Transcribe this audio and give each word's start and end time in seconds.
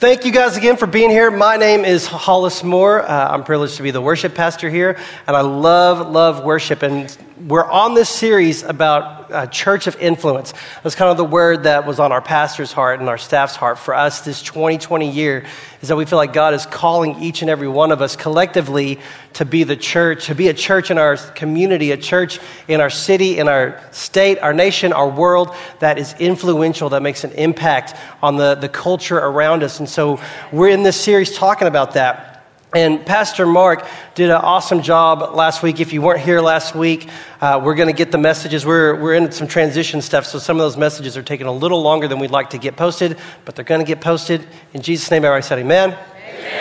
Thank 0.00 0.24
you 0.24 0.32
guys 0.32 0.56
again 0.56 0.78
for 0.78 0.86
being 0.86 1.10
here. 1.10 1.30
My 1.30 1.58
name 1.58 1.84
is 1.84 2.06
Hollis 2.06 2.64
Moore. 2.64 3.02
Uh, 3.02 3.34
I'm 3.34 3.44
privileged 3.44 3.76
to 3.76 3.82
be 3.82 3.90
the 3.90 4.00
worship 4.00 4.34
pastor 4.34 4.70
here, 4.70 4.96
and 5.26 5.36
I 5.36 5.42
love, 5.42 6.08
love 6.08 6.42
worship. 6.42 6.82
And 6.82 7.14
we're 7.46 7.70
on 7.70 7.92
this 7.92 8.08
series 8.08 8.62
about 8.62 9.30
uh, 9.30 9.46
church 9.48 9.86
of 9.88 9.96
influence. 10.00 10.54
That's 10.82 10.94
kind 10.94 11.10
of 11.10 11.18
the 11.18 11.26
word 11.26 11.64
that 11.64 11.86
was 11.86 12.00
on 12.00 12.12
our 12.12 12.22
pastor's 12.22 12.72
heart 12.72 13.00
and 13.00 13.10
our 13.10 13.18
staff's 13.18 13.56
heart 13.56 13.78
for 13.78 13.92
us 13.92 14.22
this 14.22 14.40
2020 14.40 15.10
year 15.10 15.44
is 15.82 15.88
that 15.88 15.96
we 15.96 16.04
feel 16.04 16.18
like 16.18 16.32
God 16.32 16.52
is 16.52 16.66
calling 16.66 17.22
each 17.22 17.40
and 17.40 17.50
every 17.50 17.68
one 17.68 17.90
of 17.90 18.02
us 18.02 18.14
collectively 18.14 18.98
to 19.34 19.44
be 19.44 19.64
the 19.64 19.76
church, 19.76 20.26
to 20.26 20.34
be 20.34 20.48
a 20.48 20.54
church 20.54 20.90
in 20.90 20.98
our 20.98 21.16
community, 21.16 21.90
a 21.90 21.96
church 21.96 22.38
in 22.68 22.80
our 22.80 22.90
city, 22.90 23.38
in 23.38 23.48
our 23.48 23.82
state, 23.90 24.38
our 24.40 24.52
nation, 24.52 24.92
our 24.92 25.08
world 25.08 25.54
that 25.78 25.98
is 25.98 26.14
influential, 26.18 26.90
that 26.90 27.02
makes 27.02 27.24
an 27.24 27.32
impact 27.32 27.94
on 28.22 28.36
the, 28.36 28.56
the 28.56 28.68
culture 28.68 29.18
around 29.18 29.62
us. 29.62 29.78
And 29.78 29.88
so 29.88 30.20
we're 30.52 30.68
in 30.68 30.82
this 30.82 31.00
series 31.00 31.34
talking 31.34 31.66
about 31.66 31.94
that. 31.94 32.29
And 32.72 33.04
Pastor 33.04 33.46
Mark 33.46 33.84
did 34.14 34.30
an 34.30 34.36
awesome 34.36 34.82
job 34.82 35.34
last 35.34 35.60
week. 35.60 35.80
If 35.80 35.92
you 35.92 36.02
weren't 36.02 36.20
here 36.20 36.40
last 36.40 36.72
week, 36.72 37.08
uh, 37.40 37.60
we're 37.60 37.74
going 37.74 37.88
to 37.88 37.92
get 37.92 38.12
the 38.12 38.18
messages. 38.18 38.64
We're, 38.64 38.94
we're 38.94 39.14
in 39.14 39.32
some 39.32 39.48
transition 39.48 40.00
stuff, 40.00 40.24
so 40.24 40.38
some 40.38 40.56
of 40.56 40.60
those 40.60 40.76
messages 40.76 41.16
are 41.16 41.22
taking 41.24 41.48
a 41.48 41.52
little 41.52 41.82
longer 41.82 42.06
than 42.06 42.20
we'd 42.20 42.30
like 42.30 42.50
to 42.50 42.58
get 42.58 42.76
posted, 42.76 43.18
but 43.44 43.56
they're 43.56 43.64
going 43.64 43.80
to 43.80 43.86
get 43.86 44.00
posted. 44.00 44.46
In 44.72 44.82
Jesus' 44.82 45.10
name, 45.10 45.24
everybody 45.24 45.42
said 45.42 45.58
amen. 45.58 45.98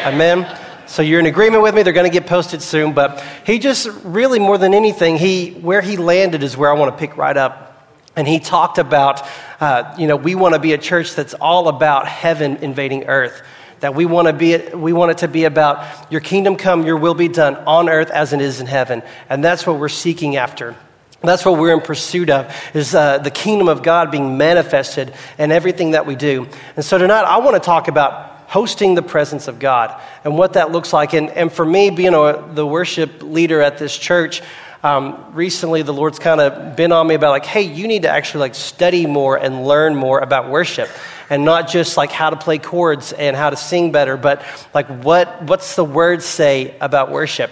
Amen. 0.07 0.13
amen. 0.15 0.59
So 0.87 1.03
you're 1.03 1.19
in 1.19 1.27
agreement 1.27 1.61
with 1.61 1.75
me. 1.75 1.83
They're 1.83 1.93
going 1.93 2.11
to 2.11 2.19
get 2.19 2.25
posted 2.25 2.63
soon. 2.63 2.93
But 2.93 3.23
he 3.45 3.59
just 3.59 3.87
really, 4.03 4.39
more 4.39 4.57
than 4.57 4.73
anything, 4.73 5.15
he, 5.15 5.51
where 5.51 5.81
he 5.81 5.95
landed 5.95 6.41
is 6.41 6.57
where 6.57 6.71
I 6.71 6.73
want 6.73 6.91
to 6.91 6.97
pick 6.97 7.17
right 7.17 7.37
up. 7.37 7.87
And 8.15 8.27
he 8.27 8.39
talked 8.39 8.79
about, 8.79 9.21
uh, 9.59 9.93
you 9.99 10.07
know, 10.07 10.15
we 10.15 10.33
want 10.33 10.55
to 10.55 10.59
be 10.59 10.73
a 10.73 10.79
church 10.79 11.13
that's 11.13 11.35
all 11.35 11.67
about 11.67 12.07
heaven 12.07 12.57
invading 12.57 13.03
earth 13.03 13.43
that 13.79 13.95
we 13.95 14.05
want 14.05 14.27
to 14.27 14.33
be 14.33 14.57
we 14.75 14.93
want 14.93 15.11
it 15.11 15.17
to 15.19 15.27
be 15.27 15.45
about 15.45 16.11
your 16.11 16.21
kingdom 16.21 16.55
come 16.55 16.85
your 16.85 16.97
will 16.97 17.13
be 17.13 17.27
done 17.27 17.55
on 17.55 17.89
earth 17.89 18.09
as 18.09 18.33
it 18.33 18.41
is 18.41 18.61
in 18.61 18.67
heaven. 18.67 19.03
And 19.30 19.44
that's 19.44 19.66
what 19.66 19.80
we're 19.80 19.89
seeking 19.89 20.35
after. 20.35 20.75
That's 21.22 21.44
what 21.44 21.59
we're 21.59 21.73
in 21.73 21.81
pursuit 21.81 22.30
of 22.30 22.55
is 22.73 22.95
uh, 22.95 23.17
the 23.17 23.31
kingdom 23.31 23.67
of 23.67 23.83
god 23.83 24.11
being 24.11 24.38
manifested 24.38 25.13
in 25.38 25.52
everything 25.52 25.91
that 25.91 26.05
we 26.05 26.16
do. 26.16 26.47
And 26.75 26.85
so 26.85 26.97
tonight 26.97 27.23
i 27.23 27.38
want 27.38 27.55
to 27.55 27.66
talk 27.66 27.88
about 27.88 28.38
hosting 28.47 28.95
the 28.95 29.02
presence 29.02 29.47
of 29.47 29.59
god 29.59 30.02
and 30.23 30.38
what 30.38 30.53
that 30.53 30.72
looks 30.72 30.91
like. 30.94 31.13
And, 31.13 31.30
and 31.30 31.52
for 31.52 31.66
me 31.66 31.89
being 31.89 32.13
a, 32.13 32.50
the 32.53 32.66
worship 32.66 33.22
leader 33.22 33.61
at 33.61 33.77
this 33.77 33.95
church 33.95 34.41
um, 34.83 35.33
recently 35.33 35.81
the 35.81 35.94
lord's 35.94 36.19
kind 36.19 36.39
of 36.39 36.75
been 36.75 36.91
on 36.91 37.08
me 37.08 37.16
about 37.16 37.31
like 37.31 37.45
hey 37.45 37.61
you 37.61 37.88
need 37.88 38.03
to 38.03 38.09
actually 38.09 38.41
like 38.41 38.55
study 38.55 39.05
more 39.05 39.38
and 39.38 39.66
learn 39.66 39.95
more 39.95 40.19
about 40.19 40.49
worship 40.49 40.89
and 41.30 41.45
not 41.45 41.69
just 41.69 41.95
like 41.95 42.11
how 42.11 42.30
to 42.30 42.35
play 42.35 42.58
chords 42.58 43.13
and 43.13 43.35
how 43.35 43.50
to 43.50 43.55
sing 43.55 43.91
better, 43.91 44.17
but 44.17 44.44
like 44.73 44.88
what, 44.88 45.44
what's 45.44 45.75
the 45.75 45.85
word 45.85 46.23
say 46.23 46.75
about 46.81 47.11
worship? 47.11 47.52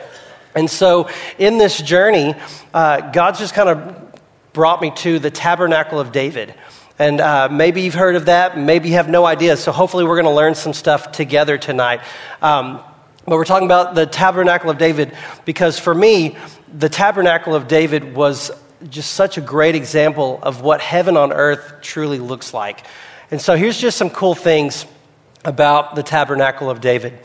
And 0.56 0.70
so 0.70 1.10
in 1.38 1.58
this 1.58 1.80
journey, 1.80 2.34
uh, 2.74 3.12
God's 3.12 3.40
just 3.40 3.54
kind 3.54 3.70
of 3.70 4.22
brought 4.54 4.82
me 4.82 4.92
to 4.98 5.20
the 5.20 5.30
tabernacle 5.30 6.00
of 6.00 6.12
David. 6.12 6.56
And 6.98 7.22
uh, 7.22 7.50
maybe 7.52 7.82
you've 7.82 7.94
heard 7.94 8.16
of 8.16 8.26
that, 8.26 8.58
maybe 8.58 8.90
you 8.90 8.96
have 8.96 9.08
no 9.08 9.24
idea. 9.24 9.56
So 9.56 9.72
hopefully, 9.72 10.04
we're 10.04 10.16
going 10.16 10.26
to 10.26 10.32
learn 10.32 10.56
some 10.56 10.74
stuff 10.74 11.12
together 11.12 11.60
tonight. 11.60 12.02
Um, 12.42 12.82
but 13.28 13.36
we're 13.36 13.44
talking 13.44 13.68
about 13.68 13.94
the 13.94 14.06
tabernacle 14.06 14.70
of 14.70 14.78
David 14.78 15.14
because 15.44 15.78
for 15.78 15.94
me, 15.94 16.38
the 16.74 16.88
tabernacle 16.88 17.56
of 17.56 17.68
David 17.68 18.16
was 18.16 18.52
just 18.90 19.12
such 19.14 19.38
a 19.38 19.42
great 19.42 19.76
example 19.76 20.40
of 20.42 20.62
what 20.62 20.80
heaven 20.80 21.18
on 21.18 21.34
earth 21.34 21.82
truly 21.82 22.20
looks 22.20 22.54
like. 22.54 22.86
And 23.30 23.42
so 23.42 23.58
here's 23.58 23.78
just 23.78 23.98
some 23.98 24.10
cool 24.10 24.34
things 24.34 24.86
about 25.44 25.96
the 25.96 26.04
tabernacle 26.04 26.70
of 26.70 26.80
David. 26.80 27.20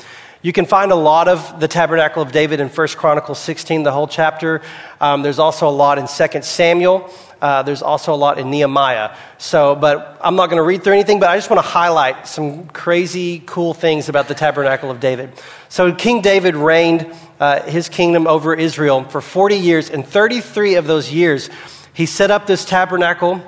You 0.44 0.52
can 0.52 0.66
find 0.66 0.90
a 0.90 0.96
lot 0.96 1.28
of 1.28 1.60
the 1.60 1.68
tabernacle 1.68 2.20
of 2.20 2.32
David 2.32 2.58
in 2.58 2.68
1 2.68 2.88
Chronicles 2.88 3.38
16, 3.38 3.84
the 3.84 3.92
whole 3.92 4.08
chapter. 4.08 4.60
Um, 5.00 5.22
there's 5.22 5.38
also 5.38 5.68
a 5.68 5.70
lot 5.70 5.98
in 5.98 6.08
2 6.08 6.42
Samuel. 6.42 7.08
Uh, 7.40 7.62
there's 7.62 7.80
also 7.80 8.12
a 8.12 8.16
lot 8.16 8.40
in 8.40 8.50
Nehemiah. 8.50 9.16
So, 9.38 9.76
but 9.76 10.18
I'm 10.20 10.34
not 10.34 10.46
going 10.46 10.56
to 10.56 10.64
read 10.64 10.82
through 10.82 10.94
anything, 10.94 11.20
but 11.20 11.28
I 11.28 11.36
just 11.36 11.48
want 11.48 11.58
to 11.58 11.68
highlight 11.68 12.26
some 12.26 12.66
crazy, 12.66 13.40
cool 13.46 13.72
things 13.72 14.08
about 14.08 14.26
the 14.26 14.34
tabernacle 14.34 14.90
of 14.90 14.98
David. 14.98 15.30
So, 15.68 15.94
King 15.94 16.22
David 16.22 16.56
reigned 16.56 17.14
uh, 17.38 17.62
his 17.62 17.88
kingdom 17.88 18.26
over 18.26 18.52
Israel 18.52 19.04
for 19.04 19.20
40 19.20 19.56
years, 19.56 19.90
and 19.90 20.04
33 20.04 20.74
of 20.74 20.88
those 20.88 21.12
years, 21.12 21.50
he 21.94 22.04
set 22.04 22.32
up 22.32 22.48
this 22.48 22.64
tabernacle 22.64 23.40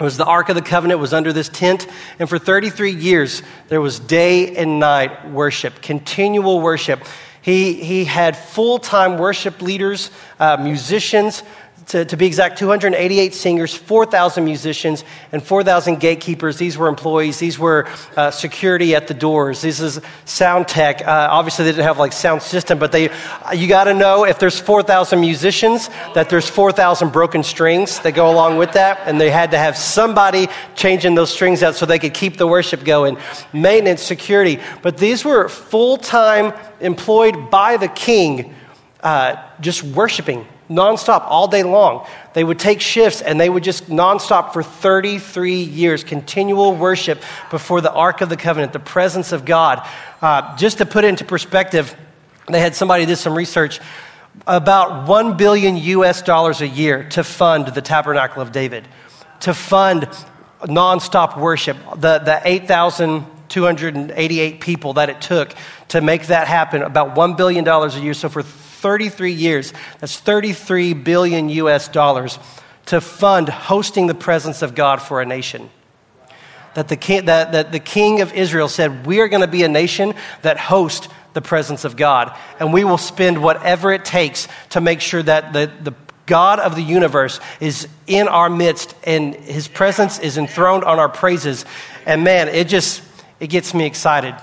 it 0.00 0.04
was 0.04 0.16
the 0.16 0.24
Ark 0.24 0.48
of 0.48 0.54
the 0.54 0.62
Covenant 0.62 0.98
was 0.98 1.12
under 1.12 1.30
this 1.32 1.50
tent, 1.50 1.86
and 2.18 2.26
for 2.26 2.38
33 2.38 2.92
years 2.92 3.42
there 3.68 3.82
was 3.82 4.00
day 4.00 4.56
and 4.56 4.80
night 4.80 5.30
worship, 5.30 5.82
continual 5.82 6.60
worship. 6.60 7.04
He, 7.42 7.74
he 7.74 8.06
had 8.06 8.36
full 8.36 8.78
time 8.78 9.18
worship 9.18 9.60
leaders, 9.60 10.10
uh, 10.38 10.56
musicians, 10.58 11.42
to, 11.86 12.04
to 12.04 12.16
be 12.16 12.26
exact, 12.26 12.58
288 12.58 13.34
singers, 13.34 13.74
4,000 13.74 14.44
musicians, 14.44 15.04
and 15.32 15.42
4,000 15.42 15.98
gatekeepers. 15.98 16.56
These 16.56 16.76
were 16.76 16.88
employees. 16.88 17.38
These 17.38 17.58
were 17.58 17.88
uh, 18.16 18.30
security 18.30 18.94
at 18.94 19.08
the 19.08 19.14
doors. 19.14 19.62
This 19.62 19.80
is 19.80 20.00
sound 20.24 20.68
tech. 20.68 21.02
Uh, 21.02 21.28
obviously, 21.30 21.64
they 21.64 21.72
didn't 21.72 21.84
have 21.84 21.98
like 21.98 22.12
sound 22.12 22.42
system, 22.42 22.78
but 22.78 22.92
they, 22.92 23.10
you 23.54 23.68
got 23.68 23.84
to 23.84 23.94
know 23.94 24.24
if 24.24 24.38
there's 24.38 24.58
4,000 24.58 25.20
musicians, 25.20 25.88
that 26.14 26.28
there's 26.28 26.48
4,000 26.48 27.12
broken 27.12 27.42
strings 27.42 28.00
that 28.00 28.12
go 28.12 28.30
along 28.30 28.58
with 28.58 28.72
that, 28.72 29.00
and 29.06 29.20
they 29.20 29.30
had 29.30 29.50
to 29.52 29.58
have 29.58 29.76
somebody 29.76 30.48
changing 30.74 31.14
those 31.14 31.30
strings 31.30 31.62
out 31.62 31.74
so 31.74 31.86
they 31.86 31.98
could 31.98 32.14
keep 32.14 32.36
the 32.36 32.46
worship 32.46 32.84
going. 32.84 33.16
Maintenance, 33.52 34.02
security, 34.02 34.60
but 34.82 34.96
these 34.96 35.24
were 35.24 35.48
full 35.48 35.96
time 35.96 36.52
employed 36.80 37.50
by 37.50 37.76
the 37.76 37.88
king, 37.88 38.54
uh, 39.02 39.36
just 39.60 39.82
worshiping 39.82 40.46
nonstop 40.70 41.24
all 41.26 41.48
day 41.48 41.62
long. 41.62 42.06
They 42.32 42.44
would 42.44 42.58
take 42.58 42.80
shifts 42.80 43.20
and 43.20 43.40
they 43.40 43.50
would 43.50 43.64
just 43.64 43.90
nonstop 43.90 44.52
for 44.52 44.62
33 44.62 45.62
years, 45.62 46.04
continual 46.04 46.76
worship 46.76 47.20
before 47.50 47.80
the 47.80 47.92
Ark 47.92 48.20
of 48.20 48.28
the 48.28 48.36
Covenant, 48.36 48.72
the 48.72 48.78
presence 48.78 49.32
of 49.32 49.44
God. 49.44 49.86
Uh, 50.22 50.56
just 50.56 50.78
to 50.78 50.86
put 50.86 51.04
into 51.04 51.24
perspective, 51.24 51.94
they 52.48 52.60
had 52.60 52.74
somebody 52.74 53.04
did 53.04 53.16
some 53.16 53.34
research 53.34 53.80
about 54.46 55.08
1 55.08 55.36
billion 55.36 55.76
US 55.76 56.22
dollars 56.22 56.60
a 56.60 56.68
year 56.68 57.08
to 57.10 57.24
fund 57.24 57.66
the 57.66 57.82
Tabernacle 57.82 58.40
of 58.40 58.52
David, 58.52 58.86
to 59.40 59.52
fund 59.52 60.08
nonstop 60.62 61.38
worship, 61.38 61.76
the, 61.96 62.18
the 62.18 62.40
8,288 62.44 64.60
people 64.60 64.92
that 64.94 65.10
it 65.10 65.20
took 65.20 65.52
to 65.88 66.00
make 66.00 66.28
that 66.28 66.46
happen, 66.46 66.82
about 66.82 67.16
$1 67.16 67.36
billion 67.36 67.66
a 67.66 68.00
year. 68.00 68.14
So 68.14 68.28
for 68.28 68.44
33 68.80 69.32
years, 69.32 69.72
that's 69.98 70.18
33 70.18 70.94
billion 70.94 71.48
US 71.48 71.88
dollars 71.88 72.38
to 72.86 73.00
fund 73.00 73.48
hosting 73.48 74.06
the 74.06 74.14
presence 74.14 74.62
of 74.62 74.74
God 74.74 75.00
for 75.00 75.20
a 75.20 75.26
nation. 75.26 75.70
That 76.74 76.88
the 76.88 76.96
king, 76.96 77.26
that, 77.26 77.52
that 77.52 77.72
the 77.72 77.80
king 77.80 78.20
of 78.20 78.32
Israel 78.32 78.68
said, 78.68 79.06
We 79.06 79.20
are 79.20 79.28
going 79.28 79.42
to 79.42 79.48
be 79.48 79.62
a 79.62 79.68
nation 79.68 80.14
that 80.42 80.58
hosts 80.58 81.08
the 81.32 81.42
presence 81.42 81.84
of 81.84 81.96
God. 81.96 82.36
And 82.58 82.72
we 82.72 82.84
will 82.84 82.98
spend 82.98 83.42
whatever 83.42 83.92
it 83.92 84.04
takes 84.04 84.48
to 84.70 84.80
make 84.80 85.00
sure 85.00 85.22
that 85.22 85.52
the, 85.52 85.70
the 85.82 85.94
God 86.26 86.60
of 86.60 86.76
the 86.76 86.82
universe 86.82 87.40
is 87.60 87.88
in 88.06 88.28
our 88.28 88.48
midst 88.48 88.94
and 89.04 89.34
his 89.34 89.68
presence 89.68 90.18
is 90.18 90.38
enthroned 90.38 90.84
on 90.84 90.98
our 90.98 91.08
praises. 91.08 91.64
And 92.06 92.24
man, 92.24 92.48
it 92.48 92.68
just, 92.68 93.02
it 93.40 93.48
gets 93.48 93.74
me 93.74 93.84
excited. 93.84 94.34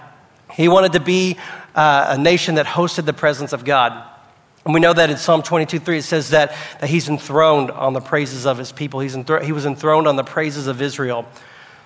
He 0.53 0.67
wanted 0.67 0.93
to 0.93 0.99
be 0.99 1.37
uh, 1.75 2.07
a 2.09 2.17
nation 2.17 2.55
that 2.55 2.65
hosted 2.65 3.05
the 3.05 3.13
presence 3.13 3.53
of 3.53 3.63
God. 3.63 4.03
And 4.67 4.73
we 4.73 4.81
know 4.81 4.91
that 4.91 5.09
in 5.09 5.15
Psalm 5.15 5.43
22 5.43 5.79
3, 5.79 5.99
it 5.99 6.01
says 6.01 6.31
that, 6.31 6.53
that 6.81 6.89
he's 6.89 7.07
enthroned 7.07 7.71
on 7.71 7.93
the 7.93 8.01
praises 8.01 8.45
of 8.45 8.57
his 8.57 8.73
people. 8.73 8.99
He's 8.99 9.15
enthro- 9.15 9.41
he 9.41 9.53
was 9.53 9.65
enthroned 9.65 10.09
on 10.09 10.17
the 10.17 10.25
praises 10.25 10.67
of 10.67 10.81
Israel. 10.81 11.25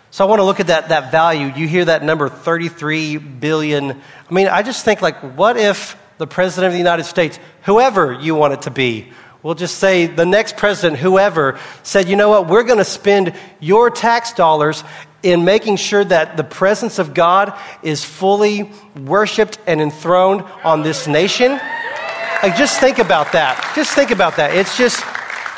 So 0.09 0.25
I 0.25 0.28
want 0.28 0.40
to 0.40 0.44
look 0.44 0.59
at 0.59 0.66
that, 0.66 0.90
that 0.90 1.12
value. 1.12 1.53
You 1.56 1.68
hear 1.68 1.86
that 1.86 2.03
number 2.03 2.28
33 2.28 3.18
billion. 3.18 3.92
I 3.92 4.33
mean, 4.33 4.48
I 4.48 4.63
just 4.63 4.83
think, 4.83 5.00
like, 5.00 5.19
what 5.38 5.57
if 5.57 5.95
the 6.18 6.25
president 6.25 6.69
of 6.69 6.74
the 6.74 6.80
United 6.80 7.04
States, 7.04 7.38
whoever 7.66 8.13
you 8.13 8.33
want 8.33 8.54
it 8.54 8.63
to 8.63 8.72
be, 8.72 9.13
we'll 9.44 9.54
just 9.54 9.78
say 9.78 10.07
the 10.07 10.25
next 10.25 10.57
president, 10.57 11.00
whoever, 11.00 11.60
said, 11.83 12.10
you 12.10 12.16
know 12.16 12.30
what, 12.30 12.48
we're 12.48 12.63
going 12.63 12.80
to 12.80 12.83
spend 12.83 13.36
your 13.60 13.92
tax 13.92 14.33
dollars 14.33 14.83
in 15.22 15.45
making 15.45 15.75
sure 15.75 16.04
that 16.04 16.36
the 16.36 16.44
presence 16.44 16.98
of 16.98 17.13
God 17.13 17.54
is 17.83 18.04
fully 18.04 18.72
worshiped 19.00 19.60
and 19.68 19.80
enthroned 19.80 20.42
on 20.63 20.81
this 20.81 21.06
nation? 21.06 21.60
Like, 22.44 22.56
just 22.56 22.80
think 22.80 22.98
about 22.98 23.34
that. 23.34 23.72
Just 23.76 23.94
think 23.94 24.10
about 24.10 24.38
that. 24.38 24.56
It's 24.56 24.76
just, 24.76 25.06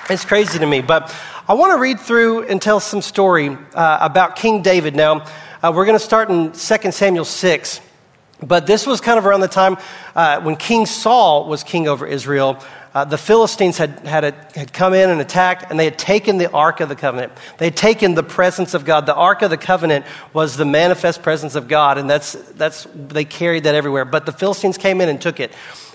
it's 0.10 0.26
crazy 0.26 0.60
to 0.60 0.66
me. 0.66 0.82
But 0.82 1.16
I 1.48 1.54
want 1.54 1.72
to 1.72 1.80
read 1.80 1.98
through 1.98 2.44
and 2.48 2.62
tell 2.62 2.82
some 2.82 3.02
story 3.02 3.58
uh, 3.74 4.00
about 4.02 4.36
King 4.36 4.62
David. 4.62 4.94
Now, 4.94 5.26
uh, 5.64 5.72
we're 5.74 5.86
going 5.86 5.98
to 5.98 6.04
start 6.04 6.30
in 6.30 6.52
2 6.52 6.92
Samuel 6.92 7.24
6. 7.24 7.80
But 8.42 8.68
this 8.68 8.86
was 8.86 9.00
kind 9.00 9.18
of 9.18 9.26
around 9.26 9.40
the 9.40 9.48
time 9.48 9.78
uh, 10.14 10.42
when 10.42 10.58
King 10.58 10.86
Saul 10.86 11.48
was 11.48 11.64
king 11.64 11.88
over 11.88 12.06
Israel. 12.06 12.62
uh, 12.94 13.06
the 13.06 13.18
Philistines 13.18 13.78
had, 13.78 14.06
had, 14.06 14.26
a, 14.26 14.32
had 14.54 14.74
come 14.74 14.94
in 14.94 15.10
and 15.10 15.22
attacked, 15.22 15.72
and 15.72 15.80
they 15.80 15.86
had 15.86 15.98
taken 15.98 16.38
the 16.38 16.52
Ark 16.52 16.82
of 16.82 16.90
the 16.90 16.98
Covenant. 16.98 17.32
They 17.60 17.66
had 17.68 17.78
taken 17.78 18.14
the 18.14 18.24
presence 18.24 18.74
of 18.74 18.84
God. 18.84 19.06
The 19.06 19.16
Ark 19.16 19.42
of 19.42 19.50
the 19.50 19.58
Covenant 19.58 20.06
was 20.34 20.58
the 20.58 20.66
manifest 20.66 21.24
presence 21.24 21.56
of 21.56 21.70
God, 21.70 21.98
and 21.98 22.10
that's, 22.10 22.34
that's, 22.34 22.88
they 22.94 23.24
carried 23.24 23.64
that 23.64 23.74
everywhere. 23.74 24.04
But 24.04 24.26
the 24.26 24.34
Philistines 24.34 24.78
came 24.78 25.00
in 25.00 25.08
and 25.08 25.22
took 25.22 25.40
it. 25.40 25.54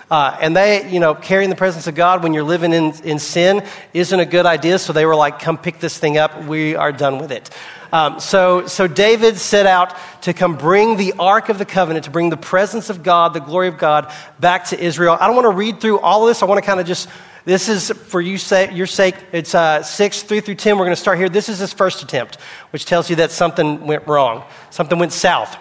Uh, 0.09 0.35
and 0.41 0.55
they, 0.55 0.89
you 0.89 0.99
know, 0.99 1.13
carrying 1.13 1.49
the 1.49 1.55
presence 1.55 1.85
of 1.85 1.93
God 1.93 2.23
when 2.23 2.33
you're 2.33 2.43
living 2.43 2.73
in, 2.73 2.93
in 3.03 3.19
sin 3.19 3.63
isn't 3.93 4.19
a 4.19 4.25
good 4.25 4.45
idea. 4.45 4.79
So 4.79 4.91
they 4.91 5.05
were 5.05 5.15
like, 5.15 5.39
come 5.39 5.57
pick 5.57 5.79
this 5.79 5.97
thing 5.99 6.17
up. 6.17 6.45
We 6.45 6.75
are 6.75 6.91
done 6.91 7.19
with 7.19 7.31
it. 7.31 7.49
Um, 7.91 8.19
so, 8.19 8.67
so 8.67 8.87
David 8.87 9.37
set 9.37 9.65
out 9.65 9.95
to 10.23 10.33
come 10.33 10.57
bring 10.57 10.97
the 10.97 11.13
Ark 11.19 11.49
of 11.49 11.57
the 11.57 11.65
Covenant, 11.65 12.05
to 12.05 12.11
bring 12.11 12.29
the 12.29 12.37
presence 12.37 12.89
of 12.89 13.03
God, 13.03 13.33
the 13.33 13.39
glory 13.39 13.67
of 13.67 13.77
God, 13.77 14.11
back 14.39 14.65
to 14.65 14.79
Israel. 14.79 15.17
I 15.19 15.27
don't 15.27 15.35
want 15.35 15.45
to 15.45 15.55
read 15.55 15.81
through 15.81 15.99
all 15.99 16.23
of 16.23 16.29
this. 16.29 16.41
I 16.41 16.45
want 16.45 16.59
to 16.59 16.65
kind 16.65 16.79
of 16.79 16.85
just, 16.85 17.09
this 17.45 17.67
is 17.69 17.89
for 17.89 18.21
you 18.21 18.37
say, 18.37 18.73
your 18.73 18.87
sake. 18.87 19.15
It's 19.31 19.55
uh, 19.55 19.81
6, 19.81 20.23
3 20.23 20.41
through 20.41 20.55
10. 20.55 20.77
We're 20.77 20.85
going 20.85 20.95
to 20.95 21.01
start 21.01 21.17
here. 21.17 21.29
This 21.29 21.49
is 21.49 21.59
his 21.59 21.73
first 21.73 22.03
attempt, 22.03 22.39
which 22.71 22.85
tells 22.85 23.09
you 23.09 23.15
that 23.17 23.31
something 23.31 23.85
went 23.85 24.07
wrong, 24.07 24.43
something 24.69 24.97
went 24.97 25.13
south. 25.13 25.57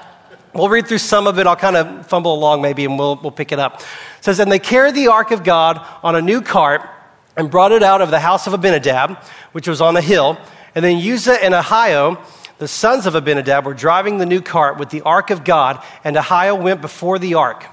We'll 0.55 0.69
read 0.69 0.87
through 0.87 0.99
some 0.99 1.27
of 1.27 1.39
it. 1.39 1.47
I'll 1.47 1.57
kind 1.57 1.77
of 1.77 2.07
fumble 2.07 2.35
along 2.35 2.63
maybe 2.63 2.85
and 2.85 2.99
we'll, 2.99 3.17
we'll 3.17 3.31
pick 3.31 3.53
it 3.53 3.59
up. 3.59 3.81
It 3.81 4.25
says, 4.25 4.41
And 4.41 4.51
they 4.51 4.59
carried 4.59 4.95
the 4.95 5.09
ark 5.09 5.31
of 5.31 5.45
God 5.45 5.87
on 6.03 6.17
a 6.17 6.23
new 6.23 6.41
cart 6.41 6.83
and 7.37 7.51
brought 7.51 7.73
it 7.73 7.83
out 7.83 8.01
of 8.01 8.11
the 8.11 8.19
house 8.19 8.47
of 8.47 8.53
Abinadab, 8.53 9.17
which 9.53 9.69
was 9.69 9.81
on 9.81 9.97
a 9.97 10.01
hill. 10.01 10.39
And 10.75 10.85
then 10.85 10.97
Uzzah 10.97 11.43
and 11.43 11.55
Ahio, 11.55 12.19
the 12.59 12.69
sons 12.69 13.07
of 13.07 13.15
Abinadab, 13.15 13.65
were 13.67 13.75
driving 13.75 14.19
the 14.19 14.27
new 14.27 14.41
cart 14.41 14.79
with 14.79 14.91
the 14.91 15.03
ark 15.03 15.31
of 15.31 15.45
God, 15.45 15.83
and 16.03 16.17
Ahio 16.17 16.61
went 16.61 16.81
before 16.81 17.19
the 17.19 17.35
ark. 17.35 17.65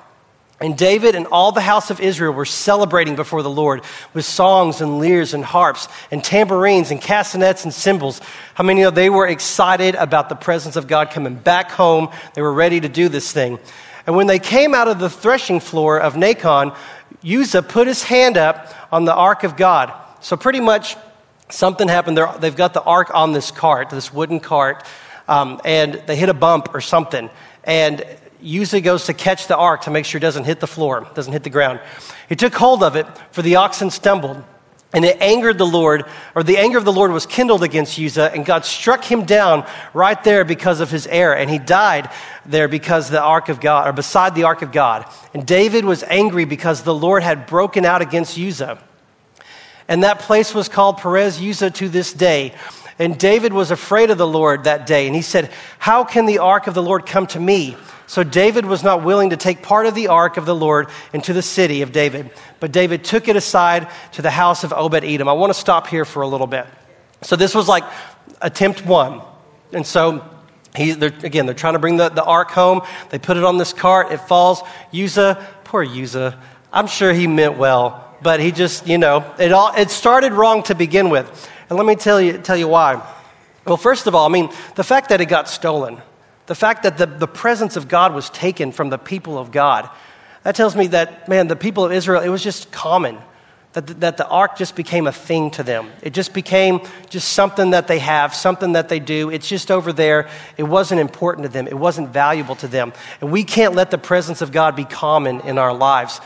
And 0.61 0.77
David 0.77 1.15
and 1.15 1.27
all 1.27 1.51
the 1.51 1.61
house 1.61 1.91
of 1.91 1.99
Israel 1.99 2.33
were 2.33 2.45
celebrating 2.45 3.17
before 3.17 3.43
the 3.43 3.49
Lord 3.49 3.83
with 4.13 4.23
songs 4.23 4.79
and 4.79 4.99
lyres 4.99 5.33
and 5.33 5.43
harps 5.43 5.89
and 6.11 6.23
tambourines 6.23 6.91
and 6.91 7.01
castanets 7.01 7.65
and 7.65 7.73
cymbals. 7.73 8.21
How 8.53 8.63
many 8.63 8.81
know 8.81 8.89
they 8.89 9.09
were 9.09 9.27
excited 9.27 9.95
about 9.95 10.29
the 10.29 10.35
presence 10.35 10.77
of 10.77 10.87
God 10.87 11.11
coming 11.11 11.35
back 11.35 11.71
home? 11.71 12.09
They 12.35 12.41
were 12.41 12.53
ready 12.53 12.79
to 12.79 12.87
do 12.87 13.09
this 13.09 13.33
thing. 13.33 13.59
And 14.07 14.15
when 14.15 14.27
they 14.27 14.39
came 14.39 14.73
out 14.73 14.87
of 14.87 14.99
the 14.99 15.09
threshing 15.09 15.59
floor 15.59 15.99
of 15.99 16.13
Nacon, 16.13 16.75
Uzzah 17.23 17.63
put 17.63 17.87
his 17.87 18.03
hand 18.03 18.37
up 18.37 18.73
on 18.93 19.03
the 19.03 19.13
ark 19.13 19.43
of 19.43 19.57
God. 19.57 19.91
So 20.21 20.37
pretty 20.37 20.61
much 20.61 20.95
something 21.49 21.87
happened. 21.87 22.17
they 22.17 22.25
they've 22.39 22.55
got 22.55 22.73
the 22.73 22.83
ark 22.83 23.11
on 23.13 23.33
this 23.33 23.51
cart, 23.51 23.89
this 23.89 24.13
wooden 24.13 24.39
cart, 24.39 24.85
um, 25.27 25.59
and 25.65 25.95
they 26.05 26.15
hit 26.15 26.29
a 26.29 26.33
bump 26.33 26.73
or 26.73 26.81
something. 26.81 27.29
And 27.63 28.05
usually 28.41 28.81
goes 28.81 29.05
to 29.05 29.13
catch 29.13 29.47
the 29.47 29.57
ark 29.57 29.81
to 29.81 29.91
make 29.91 30.05
sure 30.05 30.17
it 30.17 30.21
doesn't 30.21 30.45
hit 30.45 30.59
the 30.59 30.67
floor, 30.67 31.07
doesn't 31.13 31.33
hit 31.33 31.43
the 31.43 31.49
ground. 31.49 31.79
He 32.29 32.35
took 32.35 32.53
hold 32.53 32.83
of 32.83 32.95
it, 32.95 33.07
for 33.31 33.41
the 33.41 33.57
oxen 33.57 33.89
stumbled. 33.89 34.43
And 34.93 35.03
it 35.03 35.21
angered 35.21 35.57
the 35.57 35.65
Lord, 35.65 36.05
or 36.35 36.43
the 36.43 36.57
anger 36.57 36.77
of 36.77 36.85
the 36.85 36.93
Lord 36.93 37.11
was 37.11 37.25
kindled 37.25 37.63
against 37.63 37.99
Uzzah, 37.99 38.31
and 38.33 38.45
God 38.45 38.63
struck 38.63 39.03
him 39.03 39.25
down 39.25 39.67
right 39.93 40.23
there 40.23 40.45
because 40.45 40.79
of 40.79 40.89
his 40.89 41.05
error. 41.07 41.35
And 41.35 41.49
he 41.49 41.59
died 41.59 42.09
there 42.45 42.69
because 42.69 43.09
the 43.09 43.21
ark 43.21 43.49
of 43.49 43.59
God, 43.59 43.89
or 43.89 43.91
beside 43.93 44.35
the 44.35 44.43
ark 44.43 44.61
of 44.61 44.71
God. 44.71 45.05
And 45.33 45.45
David 45.45 45.83
was 45.83 46.03
angry 46.03 46.45
because 46.45 46.83
the 46.83 46.93
Lord 46.95 47.23
had 47.23 47.45
broken 47.45 47.83
out 47.83 48.01
against 48.01 48.39
Uzzah. 48.39 48.81
And 49.89 50.03
that 50.03 50.19
place 50.19 50.53
was 50.53 50.69
called 50.69 50.97
Perez 50.97 51.41
Uzzah 51.41 51.71
to 51.71 51.89
this 51.89 52.13
day. 52.13 52.53
And 52.97 53.19
David 53.19 53.51
was 53.51 53.71
afraid 53.71 54.09
of 54.09 54.17
the 54.17 54.27
Lord 54.27 54.63
that 54.63 54.87
day. 54.87 55.07
And 55.07 55.15
he 55.15 55.21
said, 55.21 55.51
How 55.77 56.05
can 56.05 56.25
the 56.25 56.39
ark 56.39 56.67
of 56.67 56.73
the 56.73 56.83
Lord 56.83 57.05
come 57.05 57.27
to 57.27 57.39
me? 57.39 57.75
So 58.07 58.23
David 58.23 58.65
was 58.65 58.83
not 58.83 59.03
willing 59.03 59.31
to 59.31 59.37
take 59.37 59.61
part 59.61 59.87
of 59.87 59.95
the 59.95 60.09
ark 60.09 60.37
of 60.37 60.45
the 60.45 60.55
Lord 60.55 60.89
into 61.13 61.33
the 61.33 61.41
city 61.41 61.81
of 61.81 61.91
David, 61.91 62.29
but 62.59 62.71
David 62.71 63.03
took 63.03 63.27
it 63.27 63.35
aside 63.35 63.87
to 64.13 64.21
the 64.21 64.29
house 64.29 64.63
of 64.63 64.73
Obed 64.73 65.03
Edom. 65.03 65.27
I 65.27 65.33
want 65.33 65.51
to 65.51 65.59
stop 65.59 65.87
here 65.87 66.05
for 66.05 66.21
a 66.21 66.27
little 66.27 66.47
bit. 66.47 66.67
So 67.21 67.35
this 67.35 67.55
was 67.55 67.67
like 67.67 67.83
attempt 68.41 68.85
one. 68.85 69.21
And 69.73 69.85
so 69.85 70.23
he, 70.75 70.91
they're, 70.91 71.13
again, 71.23 71.45
they're 71.45 71.55
trying 71.55 71.73
to 71.73 71.79
bring 71.79 71.97
the, 71.97 72.09
the 72.09 72.23
ark 72.23 72.51
home. 72.51 72.81
They 73.09 73.17
put 73.17 73.37
it 73.37 73.43
on 73.43 73.57
this 73.57 73.73
cart, 73.73 74.11
it 74.11 74.19
falls. 74.19 74.61
Uzzah, 74.93 75.45
poor 75.63 75.83
Uzzah, 75.83 76.39
I'm 76.71 76.87
sure 76.87 77.13
he 77.13 77.25
meant 77.25 77.57
well, 77.57 78.15
but 78.21 78.39
he 78.39 78.51
just, 78.51 78.87
you 78.87 78.97
know, 78.97 79.33
it, 79.39 79.51
all, 79.51 79.73
it 79.75 79.89
started 79.89 80.33
wrong 80.33 80.63
to 80.63 80.75
begin 80.75 81.09
with. 81.09 81.49
And 81.69 81.77
let 81.77 81.85
me 81.85 81.95
tell 81.95 82.21
you, 82.21 82.37
tell 82.37 82.57
you 82.57 82.67
why. 82.67 83.01
Well, 83.65 83.77
first 83.77 84.05
of 84.05 84.13
all, 84.13 84.27
I 84.27 84.29
mean, 84.29 84.51
the 84.75 84.83
fact 84.83 85.09
that 85.09 85.21
it 85.21 85.25
got 85.25 85.49
stolen. 85.49 86.01
The 86.47 86.55
fact 86.55 86.83
that 86.83 86.97
the, 86.97 87.05
the 87.05 87.27
presence 87.27 87.75
of 87.75 87.87
God 87.87 88.13
was 88.13 88.29
taken 88.29 88.71
from 88.71 88.89
the 88.89 88.97
people 88.97 89.37
of 89.37 89.51
God, 89.51 89.89
that 90.43 90.55
tells 90.55 90.75
me 90.75 90.87
that, 90.87 91.27
man, 91.27 91.47
the 91.47 91.55
people 91.55 91.83
of 91.83 91.91
Israel, 91.91 92.21
it 92.21 92.29
was 92.29 92.43
just 92.43 92.71
common. 92.71 93.17
That 93.73 93.87
the, 93.87 93.93
that 93.95 94.17
the 94.17 94.27
ark 94.27 94.57
just 94.57 94.75
became 94.75 95.05
a 95.05 95.11
thing 95.11 95.51
to 95.51 95.63
them. 95.63 95.91
It 96.01 96.13
just 96.13 96.33
became 96.33 96.79
just 97.09 97.33
something 97.33 97.71
that 97.71 97.87
they 97.87 97.99
have, 97.99 98.33
something 98.33 98.73
that 98.73 98.87
they 98.87 98.99
do. 98.99 99.29
It's 99.29 99.49
just 99.49 99.69
over 99.69 99.91
there. 99.91 100.29
It 100.55 100.63
wasn't 100.63 101.01
important 101.01 101.43
to 101.43 101.49
them, 101.49 101.67
it 101.67 101.77
wasn't 101.77 102.09
valuable 102.09 102.55
to 102.57 102.67
them. 102.67 102.93
And 103.19 103.31
we 103.31 103.43
can't 103.43 103.75
let 103.75 103.91
the 103.91 103.97
presence 103.97 104.41
of 104.41 104.53
God 104.53 104.77
be 104.77 104.85
common 104.85 105.41
in 105.41 105.57
our 105.57 105.73
lives. 105.73 106.21